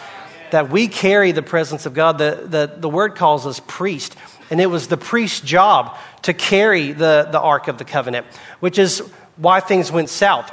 That 0.51 0.69
we 0.69 0.87
carry 0.87 1.31
the 1.31 1.41
presence 1.41 1.85
of 1.85 1.93
God. 1.93 2.17
The, 2.17 2.45
the, 2.45 2.75
the 2.77 2.89
word 2.89 3.15
calls 3.15 3.47
us 3.47 3.59
priest. 3.65 4.15
And 4.51 4.59
it 4.59 4.67
was 4.67 4.87
the 4.87 4.97
priest's 4.97 5.41
job 5.41 5.97
to 6.23 6.33
carry 6.33 6.91
the, 6.91 7.29
the 7.31 7.39
Ark 7.39 7.67
of 7.67 7.77
the 7.77 7.85
Covenant, 7.85 8.25
which 8.59 8.77
is 8.77 9.01
why 9.39 9.61
things 9.61 9.91
went 9.91 10.09
south. 10.09 10.51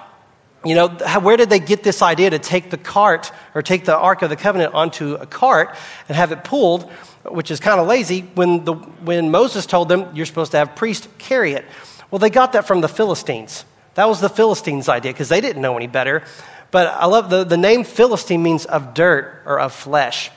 You 0.64 0.74
know, 0.74 0.88
where 1.20 1.36
did 1.36 1.50
they 1.50 1.58
get 1.58 1.82
this 1.82 2.02
idea 2.02 2.30
to 2.30 2.38
take 2.38 2.70
the 2.70 2.78
cart 2.78 3.30
or 3.54 3.62
take 3.62 3.84
the 3.84 3.96
Ark 3.96 4.22
of 4.22 4.30
the 4.30 4.36
Covenant 4.36 4.74
onto 4.74 5.14
a 5.14 5.26
cart 5.26 5.76
and 6.08 6.16
have 6.16 6.32
it 6.32 6.44
pulled, 6.44 6.90
which 7.24 7.50
is 7.50 7.60
kind 7.60 7.78
of 7.80 7.86
lazy, 7.86 8.22
when, 8.34 8.64
the, 8.64 8.74
when 8.74 9.30
Moses 9.30 9.66
told 9.66 9.88
them 9.88 10.14
you're 10.14 10.26
supposed 10.26 10.52
to 10.52 10.58
have 10.58 10.74
priests 10.74 11.06
carry 11.18 11.52
it? 11.52 11.64
Well, 12.10 12.18
they 12.18 12.30
got 12.30 12.52
that 12.52 12.66
from 12.66 12.80
the 12.80 12.88
Philistines. 12.88 13.64
That 13.94 14.08
was 14.08 14.20
the 14.20 14.28
Philistines' 14.28 14.88
idea 14.88 15.12
because 15.12 15.28
they 15.28 15.40
didn't 15.40 15.62
know 15.62 15.76
any 15.76 15.86
better. 15.86 16.24
But 16.70 16.88
I 16.88 17.06
love 17.06 17.30
the, 17.30 17.44
the 17.44 17.56
name 17.56 17.84
Philistine 17.84 18.42
means 18.42 18.66
of 18.66 18.94
dirt 18.94 19.42
or 19.46 19.60
of 19.60 19.72
flesh. 19.72 20.30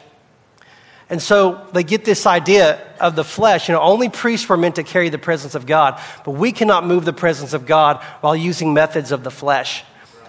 And 1.09 1.21
so 1.21 1.65
they 1.73 1.83
get 1.83 2.05
this 2.05 2.27
idea 2.27 2.79
of 2.99 3.15
the 3.15 3.23
flesh. 3.23 3.67
You 3.67 3.73
know, 3.73 3.81
only 3.81 4.09
priests 4.09 4.47
were 4.47 4.57
meant 4.57 4.75
to 4.75 4.83
carry 4.83 5.09
the 5.09 5.17
presence 5.17 5.55
of 5.55 5.65
God, 5.65 5.99
but 6.23 6.31
we 6.31 6.51
cannot 6.51 6.85
move 6.85 7.03
the 7.03 7.13
presence 7.13 7.53
of 7.53 7.65
God 7.65 8.03
while 8.21 8.35
using 8.35 8.73
methods 8.73 9.11
of 9.11 9.23
the 9.23 9.31
flesh. 9.31 9.83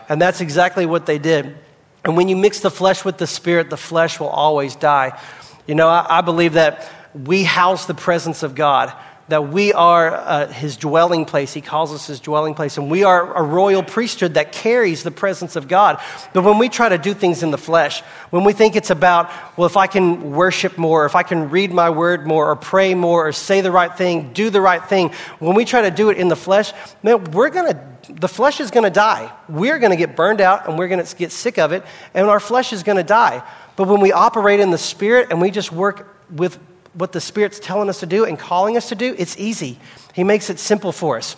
And 0.08 0.20
that's 0.20 0.40
exactly 0.40 0.86
what 0.86 1.06
they 1.06 1.18
did. 1.18 1.56
And 2.04 2.16
when 2.16 2.28
you 2.28 2.36
mix 2.36 2.60
the 2.60 2.70
flesh 2.70 3.04
with 3.04 3.18
the 3.18 3.26
spirit, 3.26 3.68
the 3.68 3.76
flesh 3.76 4.18
will 4.18 4.28
always 4.28 4.74
die. 4.74 5.20
You 5.66 5.74
know, 5.74 5.88
I, 5.88 6.18
I 6.18 6.20
believe 6.22 6.54
that 6.54 6.90
we 7.14 7.44
house 7.44 7.86
the 7.86 7.94
presence 7.94 8.42
of 8.42 8.54
God 8.54 8.92
that 9.30 9.48
we 9.48 9.72
are 9.72 10.14
uh, 10.14 10.46
his 10.48 10.76
dwelling 10.76 11.24
place. 11.24 11.52
He 11.52 11.60
calls 11.60 11.92
us 11.92 12.06
his 12.06 12.20
dwelling 12.20 12.54
place. 12.54 12.76
And 12.78 12.90
we 12.90 13.04
are 13.04 13.36
a 13.36 13.42
royal 13.42 13.82
priesthood 13.82 14.34
that 14.34 14.52
carries 14.52 15.02
the 15.02 15.10
presence 15.10 15.56
of 15.56 15.68
God. 15.68 16.02
But 16.34 16.44
when 16.44 16.58
we 16.58 16.68
try 16.68 16.88
to 16.88 16.98
do 16.98 17.14
things 17.14 17.42
in 17.42 17.50
the 17.50 17.58
flesh, 17.58 18.02
when 18.30 18.44
we 18.44 18.52
think 18.52 18.76
it's 18.76 18.90
about, 18.90 19.30
well, 19.56 19.66
if 19.66 19.76
I 19.76 19.86
can 19.86 20.32
worship 20.32 20.78
more, 20.78 21.06
if 21.06 21.16
I 21.16 21.22
can 21.22 21.50
read 21.50 21.72
my 21.72 21.90
word 21.90 22.26
more, 22.26 22.50
or 22.50 22.56
pray 22.56 22.94
more, 22.94 23.28
or 23.28 23.32
say 23.32 23.60
the 23.60 23.72
right 23.72 23.96
thing, 23.96 24.32
do 24.32 24.50
the 24.50 24.60
right 24.60 24.84
thing, 24.84 25.10
when 25.38 25.54
we 25.54 25.64
try 25.64 25.82
to 25.82 25.90
do 25.90 26.10
it 26.10 26.18
in 26.18 26.28
the 26.28 26.36
flesh, 26.36 26.72
man, 27.02 27.24
we're 27.30 27.50
going 27.50 27.72
to 27.72 27.90
the 28.08 28.28
flesh 28.28 28.60
is 28.60 28.70
going 28.70 28.84
to 28.84 28.90
die. 28.90 29.32
We're 29.48 29.78
going 29.78 29.90
to 29.90 29.96
get 29.96 30.16
burned 30.16 30.40
out 30.40 30.68
and 30.68 30.78
we're 30.78 30.88
going 30.88 31.04
to 31.04 31.16
get 31.16 31.32
sick 31.32 31.58
of 31.58 31.72
it, 31.72 31.84
and 32.14 32.26
our 32.26 32.40
flesh 32.40 32.72
is 32.72 32.82
going 32.82 32.96
to 32.96 33.04
die. 33.04 33.42
But 33.76 33.88
when 33.88 34.00
we 34.00 34.10
operate 34.10 34.60
in 34.60 34.70
the 34.70 34.78
Spirit 34.78 35.28
and 35.30 35.40
we 35.40 35.50
just 35.50 35.70
work 35.70 36.08
with 36.30 36.58
what 36.94 37.12
the 37.12 37.20
Spirit's 37.20 37.60
telling 37.60 37.88
us 37.88 38.00
to 38.00 38.06
do 38.06 38.24
and 38.24 38.38
calling 38.38 38.76
us 38.76 38.88
to 38.88 38.94
do, 38.94 39.14
it's 39.18 39.38
easy. 39.38 39.78
He 40.14 40.24
makes 40.24 40.50
it 40.50 40.58
simple 40.58 40.92
for 40.92 41.16
us. 41.16 41.36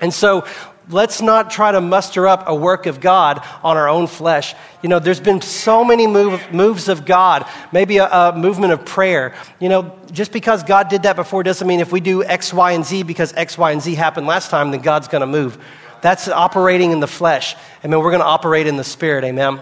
And 0.00 0.12
so 0.12 0.46
let's 0.88 1.20
not 1.20 1.50
try 1.50 1.72
to 1.72 1.80
muster 1.80 2.26
up 2.26 2.44
a 2.46 2.54
work 2.54 2.86
of 2.86 3.00
God 3.00 3.46
on 3.62 3.76
our 3.76 3.88
own 3.88 4.06
flesh. 4.06 4.54
You 4.82 4.88
know, 4.88 4.98
there's 4.98 5.20
been 5.20 5.40
so 5.40 5.84
many 5.84 6.06
move, 6.06 6.52
moves 6.52 6.88
of 6.88 7.04
God, 7.04 7.46
maybe 7.72 7.98
a, 7.98 8.06
a, 8.06 8.36
movement 8.36 8.72
of 8.72 8.84
prayer. 8.84 9.34
You 9.58 9.68
know, 9.68 9.98
just 10.10 10.32
because 10.32 10.62
God 10.62 10.88
did 10.88 11.02
that 11.02 11.16
before 11.16 11.42
doesn't 11.42 11.66
mean 11.66 11.80
if 11.80 11.92
we 11.92 12.00
do 12.00 12.24
X, 12.24 12.52
Y, 12.52 12.72
and 12.72 12.84
Z 12.84 13.02
because 13.04 13.32
X, 13.34 13.56
Y, 13.58 13.72
and 13.72 13.82
Z 13.82 13.94
happened 13.94 14.26
last 14.26 14.50
time, 14.50 14.70
then 14.70 14.80
God's 14.80 15.08
going 15.08 15.20
to 15.20 15.26
move. 15.26 15.58
That's 16.02 16.28
operating 16.28 16.92
in 16.92 17.00
the 17.00 17.06
flesh. 17.06 17.54
I 17.84 17.86
mean, 17.86 18.00
we're 18.00 18.10
going 18.10 18.20
to 18.20 18.26
operate 18.26 18.66
in 18.66 18.76
the 18.76 18.84
spirit. 18.84 19.24
Amen. 19.24 19.60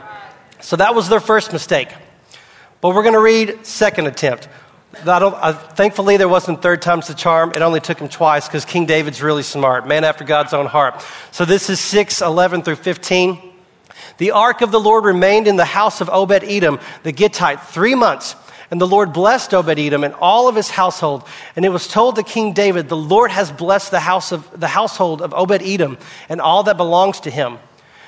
So 0.60 0.76
that 0.76 0.94
was 0.94 1.08
their 1.08 1.20
first 1.20 1.52
mistake. 1.52 1.88
But 2.80 2.94
we're 2.94 3.02
going 3.02 3.14
to 3.14 3.20
read 3.20 3.66
second 3.66 4.06
attempt. 4.06 4.48
Uh, 5.06 5.52
thankfully, 5.52 6.16
there 6.16 6.28
wasn't 6.28 6.60
third 6.60 6.82
time's 6.82 7.08
the 7.08 7.14
charm. 7.14 7.52
It 7.54 7.62
only 7.62 7.80
took 7.80 8.00
him 8.00 8.08
twice 8.08 8.46
because 8.46 8.64
King 8.64 8.86
David's 8.86 9.22
really 9.22 9.42
smart, 9.42 9.86
man 9.86 10.04
after 10.04 10.24
God's 10.24 10.52
own 10.52 10.66
heart. 10.66 11.04
So 11.30 11.44
this 11.44 11.70
is 11.70 11.80
6 11.80 12.20
11 12.20 12.62
through 12.62 12.76
15. 12.76 13.38
The 14.18 14.32
ark 14.32 14.62
of 14.62 14.72
the 14.72 14.80
Lord 14.80 15.04
remained 15.04 15.46
in 15.46 15.56
the 15.56 15.64
house 15.64 16.00
of 16.00 16.08
Obed 16.10 16.42
Edom, 16.42 16.80
the 17.04 17.12
Gittite, 17.12 17.60
three 17.60 17.94
months. 17.94 18.34
And 18.70 18.80
the 18.80 18.86
Lord 18.86 19.12
blessed 19.12 19.54
Obed 19.54 19.78
Edom 19.78 20.04
and 20.04 20.14
all 20.14 20.48
of 20.48 20.56
his 20.56 20.68
household. 20.68 21.26
And 21.56 21.64
it 21.64 21.70
was 21.70 21.86
told 21.86 22.16
to 22.16 22.22
King 22.22 22.52
David, 22.52 22.88
The 22.88 22.96
Lord 22.96 23.30
has 23.30 23.50
blessed 23.50 23.92
the, 23.92 24.00
house 24.00 24.32
of, 24.32 24.48
the 24.58 24.68
household 24.68 25.22
of 25.22 25.32
Obed 25.32 25.62
Edom 25.62 25.96
and 26.28 26.40
all 26.40 26.64
that 26.64 26.76
belongs 26.76 27.20
to 27.20 27.30
him, 27.30 27.58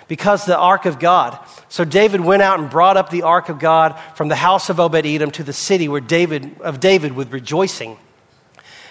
because 0.08 0.44
the 0.44 0.58
ark 0.58 0.84
of 0.84 0.98
God 0.98 1.38
So 1.70 1.84
David 1.84 2.20
went 2.20 2.42
out 2.42 2.58
and 2.58 2.68
brought 2.68 2.96
up 2.96 3.10
the 3.10 3.22
ark 3.22 3.48
of 3.48 3.60
God 3.60 3.98
from 4.16 4.26
the 4.26 4.34
house 4.34 4.68
of 4.70 4.80
Obed 4.80 5.06
Edom 5.06 5.30
to 5.30 5.44
the 5.44 5.52
city 5.52 5.88
where 5.88 6.00
David, 6.00 6.60
of 6.60 6.80
David 6.80 7.12
with 7.12 7.32
rejoicing. 7.32 7.96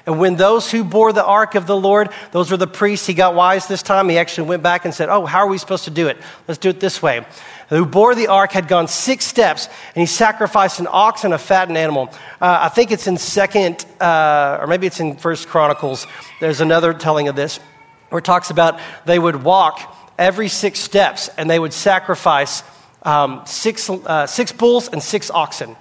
And 0.06 0.18
when 0.18 0.38
those 0.38 0.72
who 0.72 0.86
bore 0.86 1.12
the 1.12 1.24
ark 1.24 1.56
of 1.56 1.68
the 1.68 1.76
Lord, 1.76 2.10
those 2.32 2.50
were 2.50 2.58
the 2.58 2.68
priests, 2.68 3.06
he 3.06 3.14
got 3.14 3.36
wise 3.36 3.68
this 3.68 3.84
time. 3.84 4.08
He 4.08 4.18
actually 4.18 4.48
went 4.48 4.64
back 4.64 4.86
and 4.86 4.94
said, 4.94 5.10
Oh, 5.10 5.26
how 5.26 5.40
are 5.40 5.48
we 5.48 5.58
supposed 5.58 5.84
to 5.84 5.92
do 5.92 6.08
it? 6.08 6.18
Let's 6.48 6.58
do 6.58 6.70
it 6.70 6.80
this 6.80 7.02
way. 7.02 7.26
Who 7.68 7.86
bore 7.86 8.16
the 8.16 8.28
ark 8.28 8.54
had 8.54 8.70
gone 8.70 8.88
six 8.88 9.26
steps, 9.26 9.68
and 9.68 10.02
he 10.02 10.06
sacrificed 10.06 10.80
an 10.80 10.88
ox 10.90 11.26
and 11.26 11.34
a 11.34 11.38
fattened 11.38 11.78
animal. 11.78 12.10
Uh, 12.40 12.60
I 12.62 12.70
think 12.70 12.92
it's 12.92 13.08
in 13.08 13.18
Second, 13.18 13.86
uh, 14.00 14.58
or 14.62 14.68
maybe 14.68 14.88
it's 14.88 15.02
in 15.02 15.18
First 15.18 15.50
Chronicles. 15.50 16.08
There's 16.40 16.62
another 16.62 16.94
telling 16.94 17.28
of 17.28 17.36
this 17.36 17.60
where 18.08 18.20
it 18.20 18.26
talks 18.26 18.50
about 18.50 18.80
they 19.06 19.20
would 19.20 19.44
walk 19.44 19.99
every 20.20 20.50
six 20.50 20.80
steps, 20.80 21.30
and 21.38 21.50
they 21.50 21.58
would 21.58 21.74
sacrifice 21.74 22.64
um, 23.04 23.42
six, 23.46 23.90
uh, 23.90 24.28
six 24.28 24.52
bulls 24.52 24.90
and 24.90 25.02
six 25.02 25.32
oxen. 25.32 25.76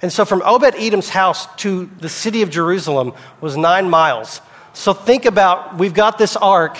And 0.00 0.12
so 0.12 0.24
from 0.24 0.42
Obed 0.42 0.74
Edom's 0.76 1.08
house 1.08 1.46
to 1.56 1.90
the 1.98 2.08
city 2.08 2.42
of 2.42 2.50
Jerusalem 2.50 3.12
was 3.40 3.56
nine 3.56 3.90
miles. 3.90 4.40
So 4.72 4.94
think 4.94 5.26
about 5.26 5.78
we've 5.78 5.94
got 5.94 6.16
this 6.16 6.36
ark, 6.36 6.78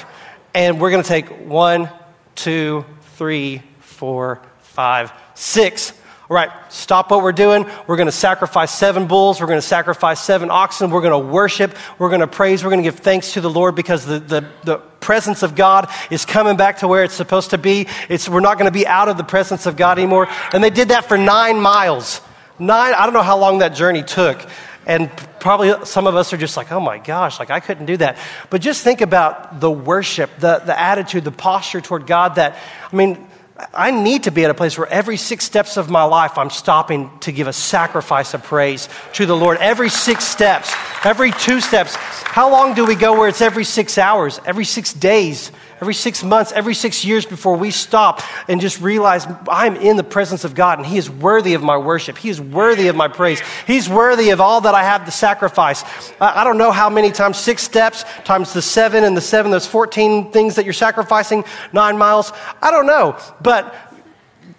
and 0.54 0.80
we're 0.80 0.90
going 0.90 1.02
to 1.02 1.08
take 1.08 1.28
one, 1.46 1.90
two, 2.34 2.84
three, 3.16 3.62
four, 3.80 4.40
five, 4.60 5.12
six. 5.34 5.92
All 6.32 6.36
right, 6.36 6.50
stop 6.72 7.10
what 7.10 7.22
we're 7.22 7.32
doing. 7.32 7.66
We're 7.86 7.96
going 7.96 8.06
to 8.06 8.10
sacrifice 8.10 8.72
seven 8.72 9.06
bulls. 9.06 9.38
We're 9.38 9.48
going 9.48 9.60
to 9.60 9.66
sacrifice 9.66 10.18
seven 10.18 10.50
oxen. 10.50 10.90
We're 10.90 11.02
going 11.02 11.12
to 11.12 11.30
worship. 11.30 11.76
We're 11.98 12.08
going 12.08 12.22
to 12.22 12.26
praise. 12.26 12.64
We're 12.64 12.70
going 12.70 12.82
to 12.82 12.90
give 12.90 13.00
thanks 13.00 13.34
to 13.34 13.42
the 13.42 13.50
Lord 13.50 13.74
because 13.74 14.06
the, 14.06 14.18
the, 14.18 14.48
the 14.64 14.78
presence 14.78 15.42
of 15.42 15.54
God 15.54 15.92
is 16.10 16.24
coming 16.24 16.56
back 16.56 16.78
to 16.78 16.88
where 16.88 17.04
it's 17.04 17.12
supposed 17.12 17.50
to 17.50 17.58
be. 17.58 17.86
It's, 18.08 18.30
we're 18.30 18.40
not 18.40 18.56
going 18.56 18.64
to 18.64 18.72
be 18.72 18.86
out 18.86 19.10
of 19.10 19.18
the 19.18 19.24
presence 19.24 19.66
of 19.66 19.76
God 19.76 19.98
anymore. 19.98 20.26
And 20.54 20.64
they 20.64 20.70
did 20.70 20.88
that 20.88 21.04
for 21.04 21.18
nine 21.18 21.60
miles. 21.60 22.22
Nine, 22.58 22.94
I 22.94 23.04
don't 23.04 23.12
know 23.12 23.20
how 23.20 23.36
long 23.36 23.58
that 23.58 23.74
journey 23.74 24.02
took. 24.02 24.40
And 24.86 25.10
probably 25.38 25.84
some 25.84 26.06
of 26.06 26.16
us 26.16 26.32
are 26.32 26.38
just 26.38 26.56
like, 26.56 26.72
oh 26.72 26.80
my 26.80 26.96
gosh, 26.96 27.40
like 27.40 27.50
I 27.50 27.60
couldn't 27.60 27.84
do 27.84 27.98
that. 27.98 28.16
But 28.48 28.62
just 28.62 28.82
think 28.82 29.02
about 29.02 29.60
the 29.60 29.70
worship, 29.70 30.30
the, 30.38 30.60
the 30.60 30.80
attitude, 30.80 31.24
the 31.24 31.30
posture 31.30 31.82
toward 31.82 32.06
God 32.06 32.36
that, 32.36 32.56
I 32.90 32.96
mean, 32.96 33.28
I 33.74 33.90
need 33.90 34.24
to 34.24 34.30
be 34.30 34.44
at 34.44 34.50
a 34.50 34.54
place 34.54 34.76
where 34.76 34.86
every 34.88 35.16
six 35.16 35.44
steps 35.44 35.76
of 35.76 35.90
my 35.90 36.04
life 36.04 36.38
I'm 36.38 36.50
stopping 36.50 37.10
to 37.20 37.32
give 37.32 37.46
a 37.46 37.52
sacrifice 37.52 38.34
of 38.34 38.42
praise 38.42 38.88
to 39.14 39.26
the 39.26 39.36
Lord. 39.36 39.58
Every 39.58 39.88
six 39.88 40.24
steps, 40.24 40.72
every 41.04 41.32
two 41.32 41.60
steps. 41.60 41.94
How 41.96 42.50
long 42.50 42.74
do 42.74 42.84
we 42.84 42.94
go 42.94 43.18
where 43.18 43.28
it's 43.28 43.40
every 43.40 43.64
six 43.64 43.98
hours, 43.98 44.40
every 44.44 44.64
six 44.64 44.92
days? 44.92 45.52
Every 45.82 45.94
six 45.94 46.22
months, 46.22 46.52
every 46.52 46.74
six 46.74 47.04
years 47.04 47.26
before 47.26 47.56
we 47.56 47.72
stop 47.72 48.22
and 48.46 48.60
just 48.60 48.80
realize 48.80 49.26
I'm 49.50 49.74
in 49.74 49.96
the 49.96 50.04
presence 50.04 50.44
of 50.44 50.54
God 50.54 50.78
and 50.78 50.86
He 50.86 50.96
is 50.96 51.10
worthy 51.10 51.54
of 51.54 51.62
my 51.64 51.76
worship. 51.76 52.16
He 52.16 52.28
is 52.28 52.40
worthy 52.40 52.86
of 52.86 52.94
my 52.94 53.08
praise. 53.08 53.42
He's 53.66 53.88
worthy 53.88 54.30
of 54.30 54.40
all 54.40 54.60
that 54.60 54.76
I 54.76 54.84
have 54.84 55.06
to 55.06 55.10
sacrifice. 55.10 55.82
I 56.20 56.44
don't 56.44 56.56
know 56.56 56.70
how 56.70 56.88
many 56.88 57.10
times, 57.10 57.36
six 57.36 57.64
steps 57.64 58.04
times 58.22 58.52
the 58.52 58.62
seven 58.62 59.02
and 59.02 59.16
the 59.16 59.20
seven, 59.20 59.50
those 59.50 59.66
14 59.66 60.30
things 60.30 60.54
that 60.54 60.64
you're 60.64 60.72
sacrificing, 60.72 61.42
nine 61.72 61.98
miles. 61.98 62.32
I 62.62 62.70
don't 62.70 62.86
know, 62.86 63.18
but 63.40 63.74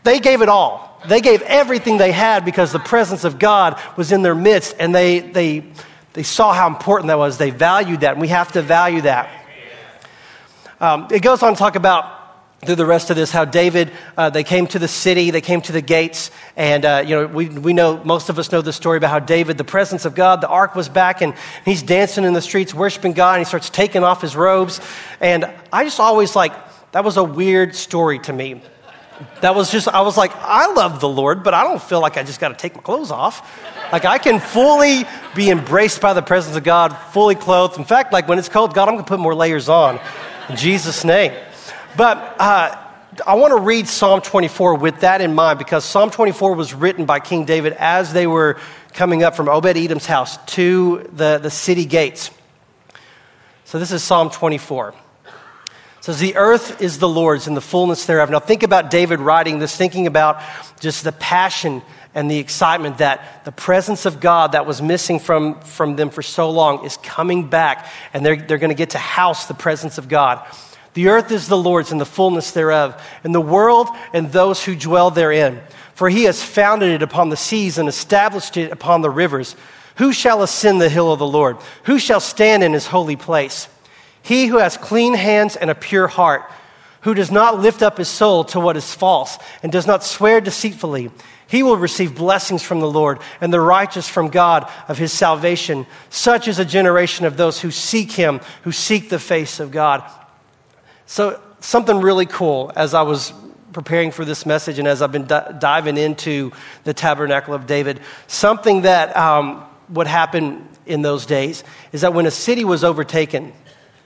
they 0.04 0.20
gave 0.20 0.42
it 0.42 0.50
all. 0.50 1.02
They 1.08 1.22
gave 1.22 1.42
everything 1.44 2.00
they 2.00 2.12
had 2.12 2.44
because 2.44 2.74
the 2.74 2.80
presence 2.80 3.24
of 3.24 3.40
God 3.40 3.82
was 3.96 4.12
in 4.12 4.24
their 4.24 4.36
midst 4.36 4.76
and 4.78 4.94
they, 4.94 5.20
they, 5.20 5.72
they 6.12 6.24
saw 6.24 6.52
how 6.52 6.68
important 6.68 7.08
that 7.08 7.18
was. 7.18 7.38
They 7.38 7.50
valued 7.50 8.02
that, 8.02 8.12
and 8.12 8.22
we 8.22 8.28
have 8.28 8.52
to 8.52 8.62
value 8.62 9.02
that. 9.02 9.43
Um, 10.84 11.08
it 11.12 11.22
goes 11.22 11.42
on 11.42 11.54
to 11.54 11.58
talk 11.58 11.78
about 11.78 12.60
through 12.66 12.76
the 12.76 12.86
rest 12.86 13.10
of 13.10 13.16
this 13.16 13.32
how 13.32 13.46
David, 13.46 13.90
uh, 14.18 14.30
they 14.30 14.44
came 14.44 14.68
to 14.68 14.80
the 14.80 14.90
city, 14.90 15.32
they 15.32 15.40
came 15.40 15.62
to 15.62 15.72
the 15.72 15.82
gates, 15.82 16.30
and, 16.58 16.84
uh, 16.84 17.02
you 17.08 17.16
know, 17.16 17.26
we, 17.26 17.48
we 17.48 17.72
know, 17.72 18.04
most 18.04 18.28
of 18.28 18.38
us 18.38 18.52
know 18.52 18.62
the 18.62 18.74
story 18.74 18.98
about 18.98 19.10
how 19.10 19.20
David, 19.20 19.58
the 19.58 19.64
presence 19.64 20.04
of 20.04 20.14
God, 20.14 20.42
the 20.42 20.50
ark 20.50 20.76
was 20.76 20.90
back, 20.90 21.22
and 21.22 21.36
he's 21.64 21.82
dancing 21.84 22.26
in 22.26 22.34
the 22.34 22.42
streets, 22.42 22.74
worshiping 22.74 23.14
God, 23.14 23.36
and 23.36 23.40
he 23.40 23.46
starts 23.46 23.70
taking 23.70 24.04
off 24.04 24.22
his 24.22 24.36
robes. 24.36 24.82
And 25.22 25.50
I 25.72 25.86
just 25.86 26.02
always 26.02 26.36
like, 26.36 26.52
that 26.92 27.06
was 27.06 27.16
a 27.16 27.24
weird 27.24 27.76
story 27.76 28.20
to 28.20 28.34
me. 28.34 28.62
That 29.40 29.56
was 29.56 29.72
just, 29.72 29.88
I 29.88 30.02
was 30.02 30.18
like, 30.18 30.36
I 30.36 30.74
love 30.74 31.00
the 31.00 31.08
Lord, 31.08 31.46
but 31.46 31.54
I 31.54 31.64
don't 31.64 31.82
feel 31.82 32.02
like 32.02 32.18
I 32.18 32.24
just 32.24 32.42
got 32.42 32.50
to 32.50 32.56
take 32.56 32.76
my 32.76 32.82
clothes 32.82 33.10
off. 33.10 33.50
Like 33.94 34.04
I 34.04 34.18
can 34.18 34.42
fully 34.42 35.06
be 35.34 35.50
embraced 35.50 36.02
by 36.02 36.12
the 36.12 36.22
presence 36.22 36.58
of 36.58 36.66
God, 36.66 36.90
fully 37.14 37.36
clothed. 37.36 37.78
In 37.78 37.86
fact, 37.86 38.12
like 38.12 38.28
when 38.28 38.38
it's 38.38 38.50
cold, 38.50 38.74
God, 38.74 38.90
I'm 38.90 38.96
going 38.96 39.06
to 39.06 39.08
put 39.08 39.22
more 39.22 39.34
layers 39.34 39.70
on. 39.70 40.02
In 40.50 40.58
Jesus' 40.58 41.06
name. 41.06 41.32
But 41.96 42.18
uh, 42.38 42.78
I 43.26 43.36
want 43.36 43.52
to 43.52 43.62
read 43.62 43.88
Psalm 43.88 44.22
24 44.22 44.76
with 44.76 45.00
that 45.02 45.22
in 45.22 45.34
mind 45.34 45.58
because 45.58 45.86
Psalm 45.86 46.10
24 46.10 46.56
was 46.56 46.74
written 46.74 47.06
by 47.06 47.20
King 47.20 47.46
David 47.46 47.74
as 47.74 48.12
they 48.12 48.28
were 48.28 48.60
coming 48.94 49.24
up 49.24 49.36
from 49.36 49.48
Obed 49.48 49.78
Edom's 49.78 50.06
house 50.06 50.38
to 50.56 51.10
the, 51.14 51.38
the 51.38 51.50
city 51.50 51.86
gates. 51.86 52.30
So 53.64 53.80
this 53.80 53.92
is 53.92 54.04
Psalm 54.04 54.30
24. 54.30 54.90
It 54.90 55.34
says, 56.02 56.20
The 56.20 56.36
earth 56.36 56.82
is 56.82 57.00
the 57.00 57.08
Lord's 57.08 57.48
and 57.48 57.56
the 57.56 57.62
fullness 57.62 58.06
thereof. 58.06 58.30
Now 58.30 58.40
think 58.40 58.64
about 58.64 58.92
David 58.92 59.20
writing 59.22 59.60
this, 59.60 59.78
thinking 59.78 60.08
about 60.08 60.42
just 60.82 61.06
the 61.06 61.14
passion 61.14 61.82
and 62.16 62.30
the 62.30 62.38
excitement 62.38 63.00
that 63.00 63.44
the 63.46 63.52
presence 63.52 64.06
of 64.06 64.20
God 64.20 64.52
that 64.52 64.66
was 64.66 64.82
missing 64.82 65.20
from, 65.20 65.60
from 65.62 65.96
them 65.96 66.10
for 66.10 66.22
so 66.22 66.50
long 66.50 66.86
is 66.86 66.98
coming 66.98 67.50
back, 67.50 67.88
and 68.14 68.26
they're, 68.26 68.36
they're 68.36 68.58
going 68.58 68.70
to 68.70 68.76
get 68.76 68.92
to 68.92 69.00
house 69.00 69.48
the 69.48 69.54
presence 69.54 69.98
of 69.98 70.08
God. 70.08 70.46
The 70.94 71.08
earth 71.08 71.32
is 71.32 71.48
the 71.48 71.58
Lord's 71.58 71.92
and 71.92 72.00
the 72.00 72.06
fullness 72.06 72.52
thereof, 72.52 73.02
and 73.24 73.34
the 73.34 73.42
world 73.42 73.88
and 74.14 74.32
those 74.32 74.64
who 74.64 74.76
dwell 74.76 75.10
therein. 75.10 75.62
For 75.96 76.10
he 76.10 76.24
has 76.24 76.44
founded 76.44 76.90
it 76.90 77.02
upon 77.02 77.30
the 77.30 77.38
seas 77.38 77.78
and 77.78 77.90
established 77.90 78.58
it 78.58 78.72
upon 78.72 79.02
the 79.02 79.10
rivers. 79.10 79.56
Who 79.98 80.14
shall 80.14 80.42
ascend 80.42 80.82
the 80.82 80.90
hill 80.90 81.12
of 81.12 81.20
the 81.20 81.28
Lord? 81.28 81.58
Who 81.84 82.00
shall 82.00 82.20
stand 82.20 82.64
in 82.64 82.74
his 82.74 82.88
holy 82.88 83.16
place? 83.16 83.68
He 84.22 84.48
who 84.48 84.58
has 84.58 84.78
clean 84.78 85.14
hands 85.14 85.56
and 85.56 85.70
a 85.70 85.76
pure 85.76 86.08
heart, 86.08 86.50
who 87.02 87.14
does 87.14 87.32
not 87.32 87.60
lift 87.60 87.82
up 87.82 87.98
his 87.98 88.08
soul 88.08 88.44
to 88.46 88.60
what 88.60 88.78
is 88.78 88.94
false, 88.94 89.38
and 89.62 89.72
does 89.72 89.86
not 89.86 90.04
swear 90.04 90.42
deceitfully 90.42 91.12
he 91.54 91.62
will 91.62 91.78
receive 91.78 92.16
blessings 92.16 92.64
from 92.64 92.80
the 92.80 92.90
Lord 92.90 93.20
and 93.40 93.54
the 93.54 93.62
righteous 93.62 94.10
from 94.10 94.30
God 94.30 94.68
of 94.88 94.98
his 94.98 95.14
salvation. 95.14 95.86
Such 96.10 96.48
is 96.48 96.58
a 96.58 96.66
generation 96.66 97.28
of 97.28 97.38
those 97.38 97.62
who 97.62 97.70
seek 97.70 98.12
him, 98.12 98.42
who 98.64 98.72
seek 98.72 99.10
the 99.10 99.20
face 99.20 99.60
of 99.60 99.70
God. 99.70 100.04
So, 101.06 101.40
something 101.60 102.02
really 102.02 102.26
cool 102.26 102.72
as 102.76 102.96
I 102.96 103.04
was 103.04 103.34
preparing 103.72 104.10
for 104.10 104.26
this 104.26 104.48
message 104.48 104.80
and 104.80 104.88
as 104.88 105.04
I've 105.04 105.12
been 105.12 105.28
di- 105.28 105.56
diving 105.60 105.98
into 105.98 106.52
the 106.86 106.94
tabernacle 106.96 107.54
of 107.54 107.68
David, 107.68 108.00
something 108.26 108.82
that 108.82 109.16
um, 109.16 109.64
would 109.90 110.08
happen 110.08 110.68
in 110.88 111.04
those 111.04 111.28
days 111.28 111.64
is 111.92 112.02
that 112.02 112.16
when 112.16 112.26
a 112.26 112.32
city 112.32 112.66
was 112.66 112.84
overtaken, 112.84 113.54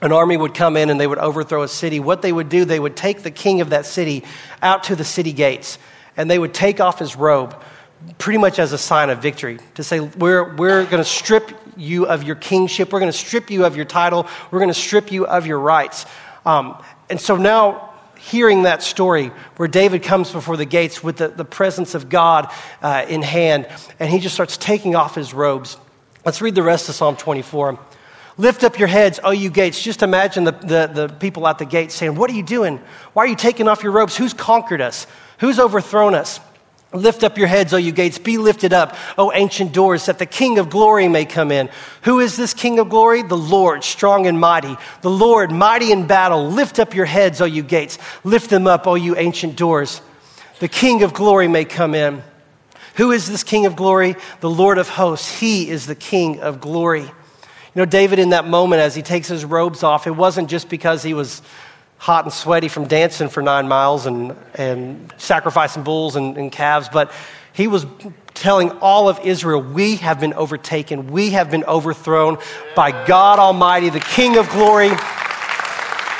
an 0.02 0.12
army 0.12 0.36
would 0.36 0.52
come 0.52 0.76
in 0.76 0.90
and 0.90 1.00
they 1.00 1.06
would 1.06 1.16
overthrow 1.16 1.62
a 1.62 1.68
city. 1.68 1.98
What 1.98 2.20
they 2.20 2.30
would 2.30 2.50
do, 2.50 2.66
they 2.66 2.78
would 2.78 2.94
take 2.94 3.22
the 3.22 3.30
king 3.30 3.62
of 3.62 3.70
that 3.70 3.86
city 3.86 4.22
out 4.60 4.84
to 4.84 4.94
the 4.94 5.02
city 5.02 5.32
gates 5.32 5.78
and 6.18 6.30
they 6.30 6.38
would 6.38 6.52
take 6.52 6.80
off 6.80 6.98
his 6.98 7.16
robe 7.16 7.58
pretty 8.18 8.38
much 8.38 8.58
as 8.58 8.72
a 8.72 8.78
sign 8.78 9.08
of 9.10 9.20
victory 9.22 9.58
to 9.74 9.82
say, 9.82 10.00
We're, 10.00 10.54
we're 10.56 10.84
going 10.84 11.02
to 11.02 11.08
strip 11.08 11.50
you 11.76 12.06
of 12.06 12.24
your 12.24 12.36
kingship, 12.36 12.92
we're 12.92 13.00
going 13.00 13.12
to 13.12 13.16
strip 13.16 13.50
you 13.50 13.64
of 13.64 13.76
your 13.76 13.84
title, 13.86 14.26
we're 14.50 14.58
going 14.58 14.70
to 14.70 14.74
strip 14.74 15.10
you 15.10 15.26
of 15.26 15.46
your 15.46 15.58
rights. 15.58 16.04
Um, 16.44 16.82
and 17.08 17.20
so 17.20 17.36
now, 17.36 17.94
hearing 18.18 18.64
that 18.64 18.82
story 18.82 19.28
where 19.56 19.68
David 19.68 20.02
comes 20.02 20.32
before 20.32 20.56
the 20.56 20.64
gates 20.64 21.02
with 21.04 21.18
the, 21.18 21.28
the 21.28 21.44
presence 21.44 21.94
of 21.94 22.08
God 22.08 22.52
uh, 22.82 23.06
in 23.08 23.22
hand, 23.22 23.68
and 24.00 24.10
he 24.10 24.18
just 24.18 24.34
starts 24.34 24.56
taking 24.56 24.96
off 24.96 25.14
his 25.14 25.32
robes. 25.32 25.76
Let's 26.24 26.42
read 26.42 26.56
the 26.56 26.62
rest 26.62 26.88
of 26.88 26.96
Psalm 26.96 27.16
24. 27.16 27.78
Lift 28.36 28.64
up 28.64 28.78
your 28.78 28.88
heads, 28.88 29.18
O 29.22 29.30
you 29.30 29.50
gates. 29.50 29.80
Just 29.80 30.02
imagine 30.02 30.44
the, 30.44 30.52
the, 30.52 30.90
the 30.92 31.08
people 31.08 31.46
at 31.48 31.58
the 31.58 31.64
gate 31.64 31.90
saying, 31.90 32.14
What 32.16 32.30
are 32.30 32.34
you 32.34 32.42
doing? 32.42 32.80
Why 33.12 33.24
are 33.24 33.28
you 33.28 33.36
taking 33.36 33.66
off 33.68 33.82
your 33.82 33.92
robes? 33.92 34.16
Who's 34.16 34.32
conquered 34.32 34.80
us? 34.80 35.06
Who's 35.38 35.58
overthrown 35.58 36.14
us? 36.14 36.40
Lift 36.92 37.22
up 37.22 37.36
your 37.36 37.48
heads, 37.48 37.74
O 37.74 37.76
you 37.76 37.92
gates. 37.92 38.16
Be 38.16 38.38
lifted 38.38 38.72
up, 38.72 38.96
O 39.18 39.30
ancient 39.32 39.72
doors, 39.72 40.06
that 40.06 40.18
the 40.18 40.24
King 40.24 40.58
of 40.58 40.70
glory 40.70 41.06
may 41.06 41.26
come 41.26 41.52
in. 41.52 41.68
Who 42.02 42.18
is 42.18 42.36
this 42.36 42.54
King 42.54 42.78
of 42.78 42.88
glory? 42.88 43.20
The 43.20 43.36
Lord, 43.36 43.84
strong 43.84 44.26
and 44.26 44.40
mighty. 44.40 44.74
The 45.02 45.10
Lord, 45.10 45.52
mighty 45.52 45.92
in 45.92 46.06
battle. 46.06 46.48
Lift 46.48 46.78
up 46.78 46.94
your 46.94 47.04
heads, 47.04 47.42
O 47.42 47.44
you 47.44 47.62
gates. 47.62 47.98
Lift 48.24 48.48
them 48.48 48.66
up, 48.66 48.86
O 48.86 48.94
you 48.94 49.16
ancient 49.16 49.56
doors. 49.56 50.00
The 50.60 50.68
King 50.68 51.02
of 51.02 51.12
glory 51.12 51.46
may 51.46 51.66
come 51.66 51.94
in. 51.94 52.22
Who 52.94 53.12
is 53.12 53.28
this 53.28 53.44
King 53.44 53.66
of 53.66 53.76
glory? 53.76 54.16
The 54.40 54.50
Lord 54.50 54.78
of 54.78 54.88
hosts. 54.88 55.38
He 55.38 55.68
is 55.68 55.86
the 55.86 55.94
King 55.94 56.40
of 56.40 56.58
glory. 56.58 57.02
You 57.02 57.10
know, 57.74 57.84
David, 57.84 58.18
in 58.18 58.30
that 58.30 58.46
moment, 58.46 58.80
as 58.80 58.94
he 58.94 59.02
takes 59.02 59.28
his 59.28 59.44
robes 59.44 59.82
off, 59.82 60.06
it 60.06 60.16
wasn't 60.16 60.48
just 60.48 60.70
because 60.70 61.02
he 61.02 61.12
was 61.12 61.42
hot 61.98 62.24
and 62.24 62.32
sweaty 62.32 62.68
from 62.68 62.86
dancing 62.86 63.28
for 63.28 63.42
nine 63.42 63.68
miles 63.68 64.06
and, 64.06 64.34
and 64.54 65.12
sacrificing 65.18 65.82
bulls 65.82 66.16
and, 66.16 66.36
and 66.36 66.50
calves, 66.50 66.88
but 66.88 67.12
he 67.52 67.66
was 67.66 67.86
telling 68.34 68.70
all 68.78 69.08
of 69.08 69.18
Israel, 69.24 69.60
We 69.60 69.96
have 69.96 70.20
been 70.20 70.32
overtaken, 70.34 71.08
we 71.08 71.30
have 71.30 71.50
been 71.50 71.64
overthrown 71.64 72.38
by 72.76 73.04
God 73.04 73.40
Almighty, 73.40 73.90
the 73.90 74.00
King 74.00 74.36
of 74.36 74.48
glory. 74.50 74.90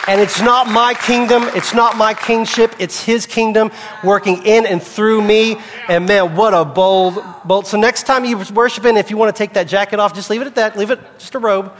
And 0.08 0.22
it's 0.22 0.40
not 0.40 0.66
my 0.66 0.94
kingdom, 0.94 1.42
it's 1.54 1.74
not 1.74 1.98
my 1.98 2.14
kingship, 2.14 2.74
it's 2.78 3.04
his 3.04 3.26
kingdom 3.26 3.70
working 4.02 4.44
in 4.46 4.64
and 4.64 4.82
through 4.82 5.20
me. 5.20 5.58
And 5.86 6.06
man, 6.06 6.34
what 6.34 6.54
a 6.54 6.64
bold, 6.64 7.22
bold. 7.44 7.66
So 7.66 7.78
next 7.78 8.04
time 8.04 8.24
you're 8.24 8.42
worshiping, 8.54 8.96
if 8.96 9.10
you 9.10 9.18
want 9.18 9.36
to 9.36 9.38
take 9.38 9.52
that 9.52 9.68
jacket 9.68 10.00
off, 10.00 10.14
just 10.14 10.30
leave 10.30 10.40
it 10.40 10.46
at 10.46 10.54
that, 10.54 10.78
leave 10.78 10.90
it 10.90 10.98
just 11.18 11.34
a 11.34 11.38
robe. 11.38 11.72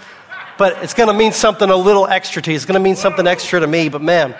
But 0.58 0.82
it's 0.82 0.94
going 0.94 1.06
to 1.06 1.14
mean 1.14 1.32
something 1.32 1.70
a 1.70 1.76
little 1.76 2.06
extra 2.06 2.42
to 2.42 2.50
you. 2.50 2.56
It's 2.56 2.64
going 2.64 2.74
to 2.74 2.82
mean 2.82 2.96
something 2.96 3.26
extra 3.26 3.60
to 3.60 3.66
me. 3.66 3.88
But 3.88 4.02
man, 4.02 4.34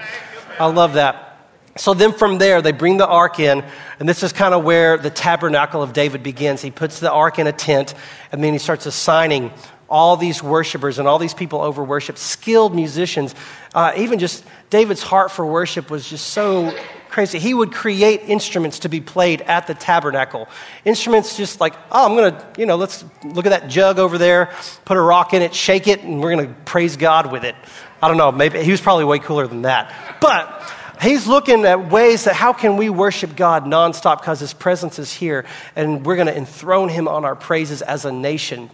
I 0.58 0.66
love 0.66 0.94
that. 0.94 1.25
So 1.76 1.94
then 1.94 2.12
from 2.12 2.38
there, 2.38 2.60
they 2.60 2.72
bring 2.72 2.96
the 2.96 3.06
ark 3.06 3.38
in, 3.38 3.64
and 4.00 4.08
this 4.08 4.25
is 4.25 4.32
kind 4.32 4.52
of 4.52 4.64
where 4.64 4.98
the 4.98 5.10
tabernacle 5.10 5.80
of 5.80 5.92
David 5.92 6.25
begins. 6.25 6.60
He 6.60 6.72
puts 6.72 6.98
the 6.98 7.12
ark 7.12 7.38
in 7.38 7.46
a 7.46 7.52
tent, 7.52 7.94
and 8.32 8.42
then 8.42 8.52
he 8.52 8.58
starts 8.58 8.87
assigning 8.87 9.52
all 9.88 10.16
these 10.16 10.42
worshipers 10.42 10.98
and 10.98 11.06
all 11.06 11.18
these 11.18 11.34
people 11.34 11.60
over 11.60 11.82
worship, 11.84 12.18
skilled 12.18 12.75
musicians. 12.75 13.34
Uh, 13.75 13.92
even 13.96 14.18
just 14.18 14.44
David's 14.70 15.02
heart 15.02 15.30
for 15.30 15.46
worship 15.46 15.88
was 15.88 16.10
just 16.10 16.28
so 16.28 16.76
crazy. 17.18 17.40
He 17.40 17.52
would 17.52 17.72
create 17.72 18.20
instruments 18.28 18.78
to 18.80 18.88
be 18.88 19.00
played 19.00 19.40
at 19.40 19.66
the 19.66 19.75
tabernacle. 19.75 20.48
Instruments 20.84 21.37
just 21.37 21.60
like, 21.60 21.75
oh, 21.90 22.06
I'm 22.06 22.14
going 22.14 22.32
to, 22.32 22.46
you 22.56 22.64
know, 22.64 22.76
let's 22.76 23.04
look 23.25 23.44
at 23.44 23.48
that 23.48 23.68
jug 23.68 23.98
over 23.98 24.18
there, 24.18 24.54
put 24.84 24.96
a 24.96 25.00
rock 25.00 25.34
in 25.34 25.42
it, 25.42 25.52
shake 25.52 25.88
it, 25.88 26.04
and 26.04 26.20
we're 26.20 26.30
going 26.30 26.46
to 26.46 26.54
praise 26.60 26.96
God 26.96 27.32
with 27.32 27.42
it. 27.42 27.56
I 28.00 28.06
don't 28.06 28.18
know, 28.18 28.30
maybe 28.30 28.62
he 28.62 28.70
was 28.70 28.80
probably 28.80 29.04
way 29.04 29.18
cooler 29.18 29.48
than 29.48 29.62
that. 29.62 29.92
But 30.20 30.72
he's 31.02 31.26
looking 31.26 31.64
at 31.64 31.90
ways 31.90 32.22
that 32.22 32.37
how 32.37 32.52
can 32.52 32.76
we 32.76 32.88
worship 32.88 33.34
God 33.34 33.64
nonstop 33.64 34.20
because 34.20 34.38
his 34.38 34.54
presence 34.54 35.00
is 35.00 35.12
here 35.12 35.44
and 35.75 36.06
we're 36.06 36.14
going 36.14 36.28
to 36.28 36.37
enthrone 36.37 36.88
him 36.88 37.08
on 37.08 37.25
our 37.25 37.34
praises 37.34 37.82
as 37.82 38.04
a 38.04 38.12
nation. 38.12 38.70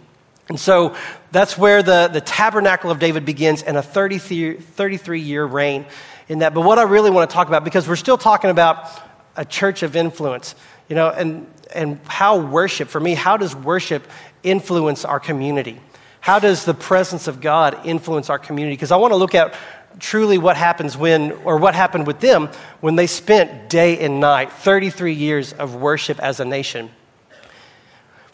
And 0.47 0.59
so 0.59 0.95
that's 1.31 1.57
where 1.57 1.81
the, 1.81 2.09
the 2.11 2.21
tabernacle 2.21 2.91
of 2.91 2.99
David 2.99 3.25
begins 3.25 3.63
and 3.63 3.77
a 3.77 3.81
33, 3.81 4.55
33 4.57 5.19
year 5.19 5.45
reign 5.45 5.85
in 6.27 6.39
that. 6.39 6.53
But 6.53 6.61
what 6.61 6.77
I 6.77 6.83
really 6.83 7.09
want 7.09 7.29
to 7.29 7.33
talk 7.33 7.47
about, 7.47 7.63
because 7.63 7.87
we're 7.87 7.95
still 7.95 8.17
talking 8.17 8.49
about 8.49 8.89
a 9.35 9.43
church 9.43 9.83
of 9.83 9.95
influence, 9.95 10.55
you 10.87 10.95
know, 10.95 11.09
and, 11.09 11.47
and 11.73 11.99
how 12.05 12.37
worship, 12.37 12.89
for 12.89 12.99
me, 12.99 13.15
how 13.15 13.37
does 13.37 13.55
worship 13.55 14.07
influence 14.43 15.03
our 15.03 15.19
community? 15.19 15.79
How 16.21 16.39
does 16.39 16.65
the 16.65 16.73
presence 16.73 17.27
of 17.27 17.41
God 17.41 17.85
influence 17.85 18.29
our 18.29 18.39
community? 18.39 18.75
Because 18.75 18.91
I 18.91 18.97
want 18.97 19.11
to 19.11 19.17
look 19.17 19.35
at 19.35 19.55
truly 19.99 20.37
what 20.37 20.57
happens 20.57 20.97
when, 20.97 21.31
or 21.43 21.57
what 21.57 21.75
happened 21.75 22.07
with 22.07 22.19
them 22.19 22.49
when 22.81 22.95
they 22.95 23.07
spent 23.07 23.69
day 23.69 23.99
and 23.99 24.19
night, 24.19 24.51
33 24.51 25.13
years 25.13 25.53
of 25.53 25.75
worship 25.75 26.19
as 26.19 26.39
a 26.39 26.45
nation. 26.45 26.89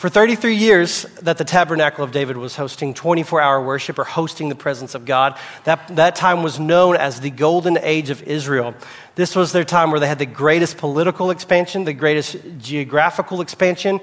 For 0.02 0.10
33 0.10 0.56
years 0.56 1.04
that 1.22 1.38
the 1.38 1.44
Tabernacle 1.44 2.04
of 2.04 2.12
David 2.12 2.36
was 2.36 2.56
hosting 2.56 2.96
24 2.96 3.40
hour 3.40 3.64
worship 3.64 4.00
or 4.00 4.04
hosting 4.04 4.50
the 4.50 4.56
presence 4.56 4.96
of 4.96 5.06
God, 5.06 5.38
that, 5.66 5.96
that 5.96 6.16
time 6.16 6.42
was 6.42 6.60
known 6.60 6.96
as 6.96 7.20
the 7.22 7.30
Golden 7.30 7.78
Age 7.78 8.10
of 8.10 8.24
Israel. 8.24 8.74
This 9.14 9.36
was 9.36 9.52
their 9.52 9.64
time 9.64 9.92
where 9.92 10.00
they 10.00 10.08
had 10.08 10.18
the 10.18 10.26
greatest 10.26 10.78
political 10.78 11.30
expansion, 11.30 11.84
the 11.84 11.94
greatest 11.94 12.36
geographical 12.58 13.42
expansion, 13.42 14.00